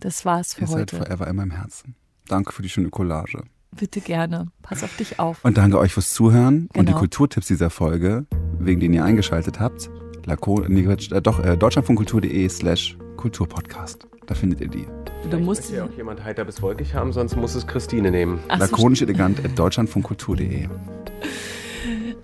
[0.00, 0.96] Das war's für Ihr seid heute.
[0.98, 1.94] forever in meinem Herzen.
[2.28, 3.42] Danke für die schöne Collage.
[3.72, 4.46] Bitte gerne.
[4.62, 5.44] Pass auf dich auf.
[5.44, 6.98] Und danke euch fürs Zuhören und die Genau.
[6.98, 8.26] Kulturtipps dieser Folge,
[8.58, 9.90] wegen denen ihr eingeschaltet habt.
[10.28, 14.06] Lako, nee, äh, doch, äh, deutschlandfunkkultur.de slash Kulturpodcast.
[14.26, 14.86] Da findet ihr die.
[15.30, 18.38] Du musst ja auch jemand heiter bis wolkig haben, sonst muss es Christine nehmen.
[18.48, 20.68] Ach so, Lakonisch elegant at deutschlandfunkkultur.de.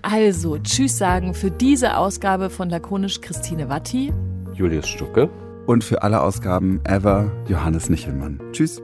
[0.03, 4.13] Also, tschüss sagen für diese Ausgabe von Lakonisch Christine Watti.
[4.53, 5.29] Julius Stucke.
[5.65, 8.39] Und für alle Ausgaben ever Johannes Nichelmann.
[8.51, 8.83] Tschüss.